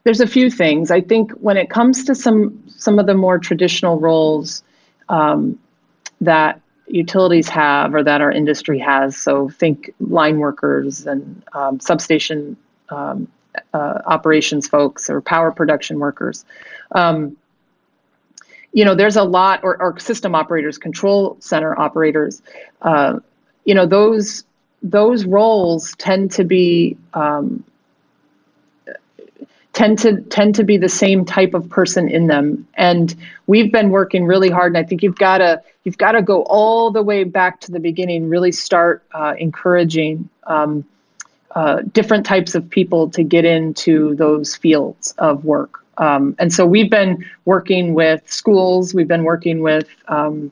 there's 0.04 0.22
a 0.22 0.28
few 0.28 0.50
things. 0.50 0.92
I 0.92 1.02
think 1.02 1.32
when 1.34 1.58
it 1.58 1.70
comes 1.70 2.04
to 2.06 2.16
some 2.16 2.64
some 2.68 3.00
of 3.00 3.06
the 3.06 3.14
more 3.14 3.40
traditional 3.40 4.00
roles 4.00 4.64
um, 5.10 5.60
that 6.22 6.62
utilities 6.88 7.50
have 7.50 7.96
or 7.96 8.04
that 8.04 8.22
our 8.22 8.32
industry 8.32 8.80
has, 8.80 9.18
so 9.18 9.50
think 9.50 9.94
line 10.00 10.40
workers 10.40 11.08
and 11.08 11.44
um, 11.54 11.80
substation 11.80 12.58
um, 12.90 13.28
uh, 13.74 14.02
operations 14.06 14.68
folks 14.68 15.10
or 15.10 15.22
power 15.22 15.52
production 15.52 16.00
workers. 16.00 16.46
Um, 16.92 17.38
you 18.74 18.84
know, 18.84 18.96
there's 18.96 19.16
a 19.16 19.24
lot, 19.24 19.60
or, 19.64 19.80
or, 19.80 20.00
system 20.00 20.34
operators, 20.34 20.80
control 20.80 21.38
center 21.40 21.80
operators. 21.80 22.42
Uh, 22.82 23.20
you 23.66 23.76
know, 23.76 23.86
those 23.86 24.44
those 24.84 25.26
roles 25.26 25.96
tend 25.98 26.32
to 26.34 26.44
be 26.44 26.98
um, 27.14 27.64
tend 29.74 29.98
to 30.00 30.22
tend 30.24 30.54
to 30.56 30.64
be 30.64 30.78
the 30.78 30.90
same 30.90 31.26
type 31.26 31.54
of 31.54 31.68
person 31.70 32.08
in 32.08 32.28
them. 32.28 32.68
And 32.76 33.16
we've 33.48 33.72
been 33.72 33.90
working 33.90 34.26
really 34.26 34.50
hard 34.50 34.76
and 34.76 34.78
i 34.78 34.88
think 34.88 35.02
you've 35.02 35.18
got 35.18 35.40
to 35.40 35.62
you've 35.84 35.98
got 35.98 36.14
to 36.14 36.22
go 36.22 36.44
all 36.44 36.92
the 36.92 37.04
way 37.04 37.24
back 37.24 37.60
to 37.62 37.72
the 37.72 37.80
beginning 37.80 38.30
really 38.30 38.52
start 38.52 39.04
uh, 39.14 39.34
encouraging 39.38 40.30
um, 40.48 40.86
uh, 41.56 41.82
different 41.92 42.26
types 42.26 42.56
of 42.56 42.70
people 42.70 43.10
to 43.10 43.24
get 43.24 43.46
into 43.46 44.16
those 44.16 44.56
fields 44.56 45.14
of 45.18 45.46
work. 45.46 45.86
Um, 45.98 46.36
and 46.40 46.52
so 46.52 46.66
we've 46.66 46.90
been 46.90 47.24
working 47.46 47.94
with 47.94 48.22
schools 48.32 48.94
we've 48.94 49.08
been 49.08 49.24
working 49.24 49.62
with 49.62 49.88
um, 50.08 50.52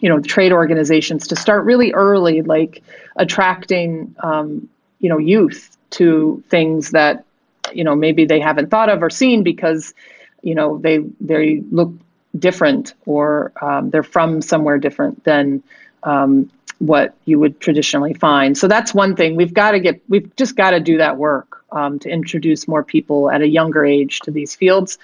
you 0.00 0.08
know 0.08 0.20
trade 0.20 0.52
organizations 0.52 1.26
to 1.28 1.36
start 1.36 1.64
really 1.64 1.92
early 1.92 2.42
like 2.42 2.82
attracting 3.16 4.14
um, 4.20 4.68
you 5.00 5.08
know 5.08 5.18
youth 5.18 5.76
to 5.90 6.42
things 6.48 6.90
that 6.90 7.24
you 7.72 7.84
know 7.84 7.94
maybe 7.94 8.24
they 8.24 8.40
haven't 8.40 8.70
thought 8.70 8.88
of 8.88 9.02
or 9.02 9.10
seen 9.10 9.42
because 9.42 9.94
you 10.42 10.54
know 10.54 10.78
they 10.78 10.98
they 11.20 11.62
look 11.70 11.92
different 12.38 12.94
or 13.06 13.52
um, 13.62 13.90
they're 13.90 14.02
from 14.02 14.42
somewhere 14.42 14.78
different 14.78 15.22
than 15.24 15.62
um, 16.02 16.50
what 16.78 17.14
you 17.24 17.38
would 17.38 17.58
traditionally 17.60 18.12
find. 18.12 18.56
So 18.56 18.68
that's 18.68 18.92
one 18.92 19.16
thing 19.16 19.36
we've 19.36 19.54
got 19.54 19.72
to 19.72 19.80
get. 19.80 20.00
We've 20.08 20.34
just 20.36 20.56
got 20.56 20.70
to 20.70 20.80
do 20.80 20.98
that 20.98 21.16
work 21.16 21.64
um, 21.72 21.98
to 22.00 22.08
introduce 22.08 22.68
more 22.68 22.84
people 22.84 23.30
at 23.30 23.42
a 23.42 23.48
younger 23.48 23.84
age 23.84 24.20
to 24.20 24.30
these 24.30 24.54
fields, 24.54 24.98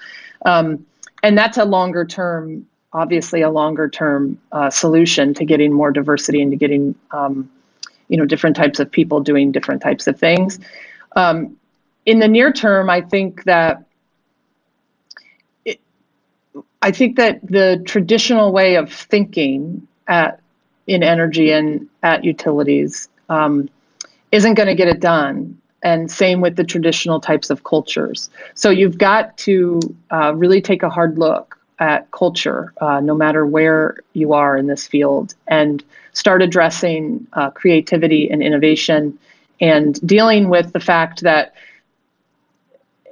um, 0.45 0.85
and 1.23 1.37
that's 1.37 1.57
a 1.57 1.65
longer 1.65 2.05
term, 2.05 2.67
obviously 2.93 3.41
a 3.41 3.49
longer 3.49 3.89
term 3.89 4.39
uh, 4.51 4.69
solution 4.69 5.33
to 5.33 5.45
getting 5.45 5.73
more 5.73 5.91
diversity 5.91 6.41
and 6.41 6.51
to 6.51 6.57
getting 6.57 6.95
um, 7.11 7.49
you 8.07 8.17
know 8.17 8.25
different 8.25 8.55
types 8.55 8.79
of 8.79 8.91
people 8.91 9.19
doing 9.19 9.51
different 9.51 9.81
types 9.81 10.07
of 10.07 10.19
things. 10.19 10.59
Um, 11.15 11.57
in 12.05 12.19
the 12.19 12.27
near 12.27 12.51
term, 12.51 12.89
I 12.89 13.01
think 13.01 13.43
that 13.45 13.83
I 16.81 16.91
think 16.91 17.15
that 17.15 17.39
the 17.47 17.81
traditional 17.85 18.51
way 18.51 18.75
of 18.75 18.91
thinking 18.91 19.87
at 20.07 20.41
in 20.85 21.01
energy 21.01 21.51
and 21.51 21.87
at 22.03 22.25
utilities 22.25 23.07
um, 23.29 23.69
isn't 24.33 24.55
going 24.55 24.67
to 24.67 24.75
get 24.75 24.89
it 24.89 24.99
done. 24.99 25.57
And 25.81 26.11
same 26.11 26.41
with 26.41 26.55
the 26.55 26.63
traditional 26.63 27.19
types 27.19 27.49
of 27.49 27.63
cultures. 27.63 28.29
So 28.53 28.69
you've 28.69 28.97
got 28.97 29.37
to 29.39 29.79
uh, 30.11 30.33
really 30.35 30.61
take 30.61 30.83
a 30.83 30.89
hard 30.89 31.17
look 31.17 31.57
at 31.83 32.09
culture, 32.11 32.73
uh, 32.79 33.01
no 33.01 33.13
matter 33.13 33.45
where 33.45 33.97
you 34.13 34.31
are 34.31 34.57
in 34.57 34.67
this 34.67 34.87
field, 34.87 35.35
and 35.47 35.83
start 36.13 36.41
addressing 36.41 37.27
uh, 37.33 37.49
creativity 37.51 38.31
and 38.31 38.41
innovation 38.41 39.19
and 39.59 39.99
dealing 40.07 40.49
with 40.49 40.71
the 40.71 40.79
fact 40.79 41.21
that 41.21 41.53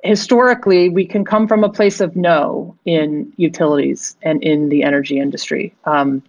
historically, 0.03 0.89
we 0.89 1.05
can 1.05 1.23
come 1.25 1.47
from 1.47 1.63
a 1.63 1.69
place 1.69 1.99
of 2.01 2.15
no 2.15 2.75
in 2.86 3.31
utilities 3.38 4.15
and 4.23 4.41
in 4.41 4.69
the 4.69 4.84
energy 4.84 5.19
industry. 5.19 5.73
Um, 5.84 6.23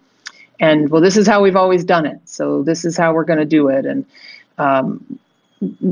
and 0.59 0.89
well, 0.89 1.01
this 1.01 1.17
is 1.17 1.25
how 1.27 1.41
we've 1.41 1.55
always 1.55 1.83
done 1.83 2.05
it. 2.05 2.19
So 2.25 2.61
this 2.63 2.85
is 2.85 2.97
how 2.97 3.13
we're 3.13 3.23
going 3.23 3.39
to 3.39 3.45
do 3.45 3.69
it. 3.69 3.85
And 3.85 4.05
um, 4.57 5.19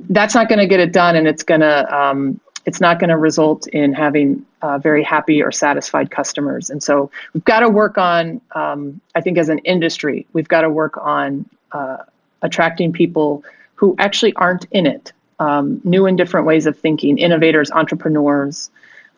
that's 0.09 0.35
not 0.35 0.49
going 0.49 0.59
to 0.59 0.67
get 0.67 0.79
it 0.79 0.91
done, 0.91 1.15
and 1.15 1.27
it's 1.27 1.43
going 1.43 1.61
to 1.61 1.75
um, 1.95 2.39
it's 2.65 2.79
not 2.79 2.99
going 2.99 3.09
to 3.09 3.17
result 3.17 3.67
in 3.67 3.93
having 3.93 4.45
uh, 4.61 4.77
very 4.77 5.03
happy 5.03 5.41
or 5.41 5.51
satisfied 5.51 6.11
customers. 6.11 6.69
And 6.69 6.81
so 6.83 7.09
we've 7.33 7.43
got 7.43 7.61
to 7.61 7.69
work 7.69 7.97
on, 7.97 8.41
um, 8.53 9.01
I 9.15 9.21
think, 9.21 9.37
as 9.37 9.49
an 9.49 9.59
industry, 9.59 10.27
we've 10.33 10.47
got 10.47 10.61
to 10.61 10.69
work 10.69 10.97
on 10.97 11.49
uh, 11.71 11.97
attracting 12.41 12.93
people 12.93 13.43
who 13.75 13.95
actually 13.97 14.33
aren't 14.33 14.65
in 14.71 14.85
it, 14.85 15.11
um, 15.39 15.81
new 15.83 16.05
and 16.05 16.17
different 16.17 16.45
ways 16.45 16.65
of 16.65 16.77
thinking, 16.77 17.17
innovators, 17.17 17.71
entrepreneurs, 17.71 18.69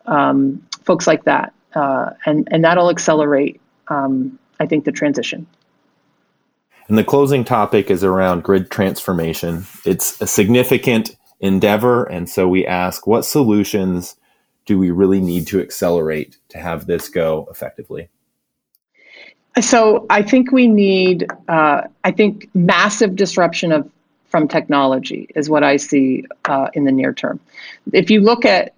um, 0.06 0.64
folks 0.84 1.06
like 1.06 1.24
that, 1.24 1.52
uh, 1.74 2.10
and 2.24 2.48
and 2.50 2.64
that'll 2.64 2.90
accelerate, 2.90 3.60
um, 3.88 4.38
I 4.60 4.66
think, 4.66 4.84
the 4.84 4.92
transition. 4.92 5.46
And 6.88 6.98
the 6.98 7.04
closing 7.04 7.44
topic 7.44 7.90
is 7.90 8.04
around 8.04 8.42
grid 8.42 8.70
transformation. 8.70 9.66
It's 9.84 10.20
a 10.20 10.26
significant 10.26 11.16
endeavor. 11.40 12.04
And 12.04 12.28
so 12.28 12.48
we 12.48 12.66
ask, 12.66 13.06
what 13.06 13.24
solutions 13.24 14.16
do 14.66 14.78
we 14.78 14.90
really 14.90 15.20
need 15.20 15.46
to 15.48 15.60
accelerate 15.60 16.38
to 16.48 16.58
have 16.58 16.86
this 16.86 17.08
go 17.08 17.46
effectively? 17.50 18.08
So 19.60 20.06
I 20.10 20.22
think 20.22 20.50
we 20.50 20.66
need, 20.66 21.28
uh, 21.48 21.82
I 22.02 22.10
think, 22.10 22.48
massive 22.54 23.14
disruption 23.14 23.72
of 23.72 23.90
from 24.26 24.48
technology 24.48 25.28
is 25.36 25.48
what 25.48 25.62
I 25.62 25.76
see 25.76 26.24
uh, 26.46 26.68
in 26.74 26.84
the 26.84 26.90
near 26.90 27.12
term. 27.12 27.38
If 27.92 28.10
you 28.10 28.20
look 28.20 28.44
at 28.44 28.74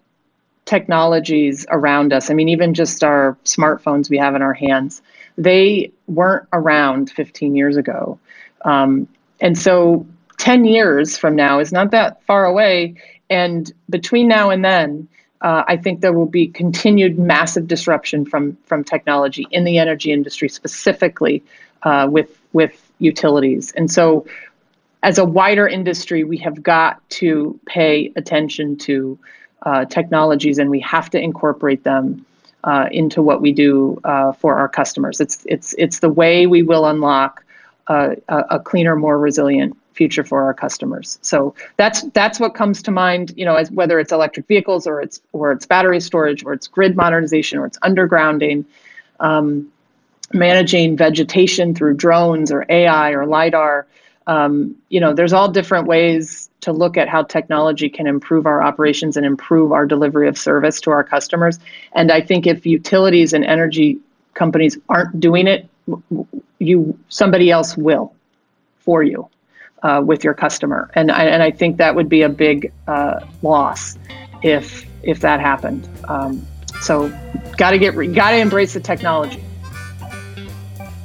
technologies 0.66 1.64
around 1.71 2.12
us, 2.12 2.31
I 2.31 2.35
mean, 2.35 2.51
even 2.51 2.75
just 2.75 3.03
our 3.03 3.38
smartphones 3.47 4.11
we 4.11 4.19
have 4.19 4.35
in 4.35 4.42
our 4.42 4.53
hands, 4.53 5.01
they 5.38 5.92
weren't 6.09 6.47
around 6.53 7.11
15 7.11 7.55
years 7.55 7.79
ago. 7.79 8.19
Um, 8.66 9.09
and 9.40 9.57
so 9.57 10.07
10 10.47 10.65
years 10.65 11.19
from 11.19 11.35
now 11.35 11.59
is 11.59 11.73
not 11.73 11.91
that 11.91 12.23
far 12.23 12.45
away. 12.45 12.95
And 13.29 13.73
between 13.91 14.29
now 14.29 14.51
and 14.51 14.65
then, 14.65 15.09
uh, 15.41 15.65
I 15.67 15.77
think 15.77 16.03
there 16.03 16.13
will 16.13 16.33
be 16.41 16.47
continued 16.47 17.19
massive 17.19 17.67
disruption 17.67 18.25
from 18.25 18.57
from 18.65 18.85
technology 18.85 19.49
in 19.51 19.65
the 19.65 19.79
energy 19.79 20.13
industry, 20.13 20.49
specifically 20.49 21.43
uh, 21.83 22.07
with 22.09 22.31
with 22.53 22.81
utilities. 23.01 23.73
And 23.73 23.91
so, 23.91 24.25
as 25.03 25.19
a 25.19 25.25
wider 25.25 25.67
industry, 25.67 26.23
we 26.23 26.37
have 26.39 26.63
got 26.63 26.95
to 27.19 27.59
pay 27.67 28.13
attention 28.15 28.79
to 28.87 29.19
uh, 29.63 29.85
technologies, 29.87 30.61
and 30.61 30.71
we 30.71 30.79
have 30.79 31.11
to 31.11 31.21
incorporate 31.21 31.83
them 31.83 32.25
uh, 32.63 32.87
into 32.93 33.21
what 33.21 33.41
we 33.43 33.51
do 33.51 34.01
uh, 34.05 34.31
for 34.31 34.55
our 34.55 34.69
customers. 34.69 35.21
It's 35.21 35.45
it's 35.47 35.75
it's 35.77 35.99
the 35.99 36.09
way 36.09 36.47
we 36.47 36.63
will 36.63 36.87
unlock 36.87 37.43
a, 37.89 38.17
a 38.29 38.61
cleaner, 38.61 38.95
more 38.95 39.19
resilient 39.19 39.77
future 39.97 40.23
for 40.23 40.45
our 40.45 40.55
customers. 40.55 41.19
So 41.23 41.55
that's 41.77 42.03
that's 42.13 42.39
what 42.39 42.55
comes 42.55 42.83
to 42.83 42.91
mind, 42.91 43.33
you 43.37 43.45
know, 43.45 43.57
as 43.57 43.71
whether 43.71 43.99
it's 43.99 44.13
electric 44.13 44.47
vehicles 44.47 44.87
or 44.87 45.01
it's 45.01 45.21
or 45.33 45.53
it's 45.53 45.67
battery 45.67 46.01
storage 46.01 46.45
or 46.45 46.53
it's 46.53 46.69
grid 46.69 46.97
modernization 46.97 47.59
or 47.59 47.67
it's 47.67 47.79
undergrounding, 47.79 48.67
um, 49.19 49.73
managing 50.33 50.97
vegetation 50.97 51.75
through 51.75 51.95
drones 51.95 52.53
or 52.53 52.67
AI 52.69 53.11
or 53.13 53.27
lidar. 53.27 53.87
Um, 54.27 54.77
you 54.89 55.01
know, 55.01 55.15
there's 55.15 55.33
all 55.33 55.51
different 55.51 55.87
ways 55.87 56.51
to 56.61 56.73
look 56.73 56.97
at 56.97 57.09
how 57.09 57.23
technology 57.23 57.89
can 57.89 58.07
improve 58.07 58.45
our 58.45 58.63
operations 58.63 59.17
and 59.17 59.25
improve 59.25 59.73
our 59.73 59.87
delivery 59.87 60.29
of 60.29 60.37
service 60.37 60.81
to 60.81 60.91
our 60.91 61.05
customers. 61.05 61.59
And 61.93 62.11
I 62.11 62.21
think 62.21 62.47
if 62.47 62.67
utilities 62.67 63.33
and 63.33 63.45
energy 63.45 63.99
companies 64.35 64.77
aren't 64.89 65.19
doing 65.21 65.47
it, 65.47 65.69
you 66.59 66.99
somebody 67.09 67.51
else 67.51 67.77
will 67.77 68.13
for 68.79 69.03
you 69.03 69.29
uh, 69.83 70.03
with 70.05 70.25
your 70.25 70.35
customer. 70.35 70.91
And 70.95 71.11
I, 71.11 71.25
and 71.25 71.43
I 71.43 71.51
think 71.51 71.77
that 71.79 71.95
would 71.95 72.09
be 72.09 72.23
a 72.23 72.29
big 72.29 72.73
uh, 72.87 73.21
loss 73.43 73.97
if 74.43 74.87
if 75.03 75.21
that 75.21 75.41
happened. 75.41 75.89
Um, 76.09 76.45
so, 76.81 77.09
got 77.57 77.71
to 77.71 77.79
get 77.79 77.95
got 78.15 78.31
to 78.31 78.37
embrace 78.37 78.75
the 78.75 78.81
technology. 78.81 79.43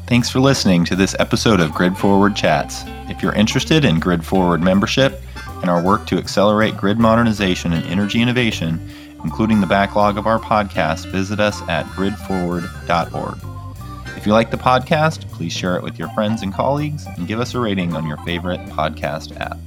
Thanks 0.07 0.29
for 0.29 0.41
listening 0.41 0.84
to 0.86 0.95
this 0.95 1.15
episode 1.19 1.62
of 1.62 1.71
Grid 1.71 1.97
Forward 1.97 2.36
Chats. 2.36 2.84
If 3.10 3.23
you're 3.23 3.34
interested 3.34 3.86
in 3.86 3.99
Grid 3.99 4.25
Forward 4.25 4.62
membership 4.62 5.21
and 5.62 5.69
our 5.69 5.81
work 5.81 6.05
to 6.07 6.17
accelerate 6.17 6.75
grid 6.75 6.99
modernization 6.99 7.71
and 7.71 7.86
energy 7.86 8.21
innovation, 8.21 8.89
including 9.23 9.62
the 9.62 9.67
backlog 9.67 10.17
of 10.17 10.27
our 10.27 10.39
podcast, 10.39 11.10
visit 11.12 11.39
us 11.39 11.62
at 11.69 11.86
gridforward.org. 11.88 13.50
If 14.21 14.27
you 14.27 14.34
like 14.34 14.51
the 14.51 14.57
podcast, 14.57 15.27
please 15.31 15.51
share 15.51 15.75
it 15.77 15.81
with 15.81 15.97
your 15.97 16.07
friends 16.10 16.43
and 16.43 16.53
colleagues 16.53 17.07
and 17.17 17.27
give 17.27 17.39
us 17.39 17.55
a 17.55 17.60
rating 17.60 17.95
on 17.95 18.05
your 18.05 18.17
favorite 18.17 18.60
podcast 18.67 19.36
app. 19.41 19.57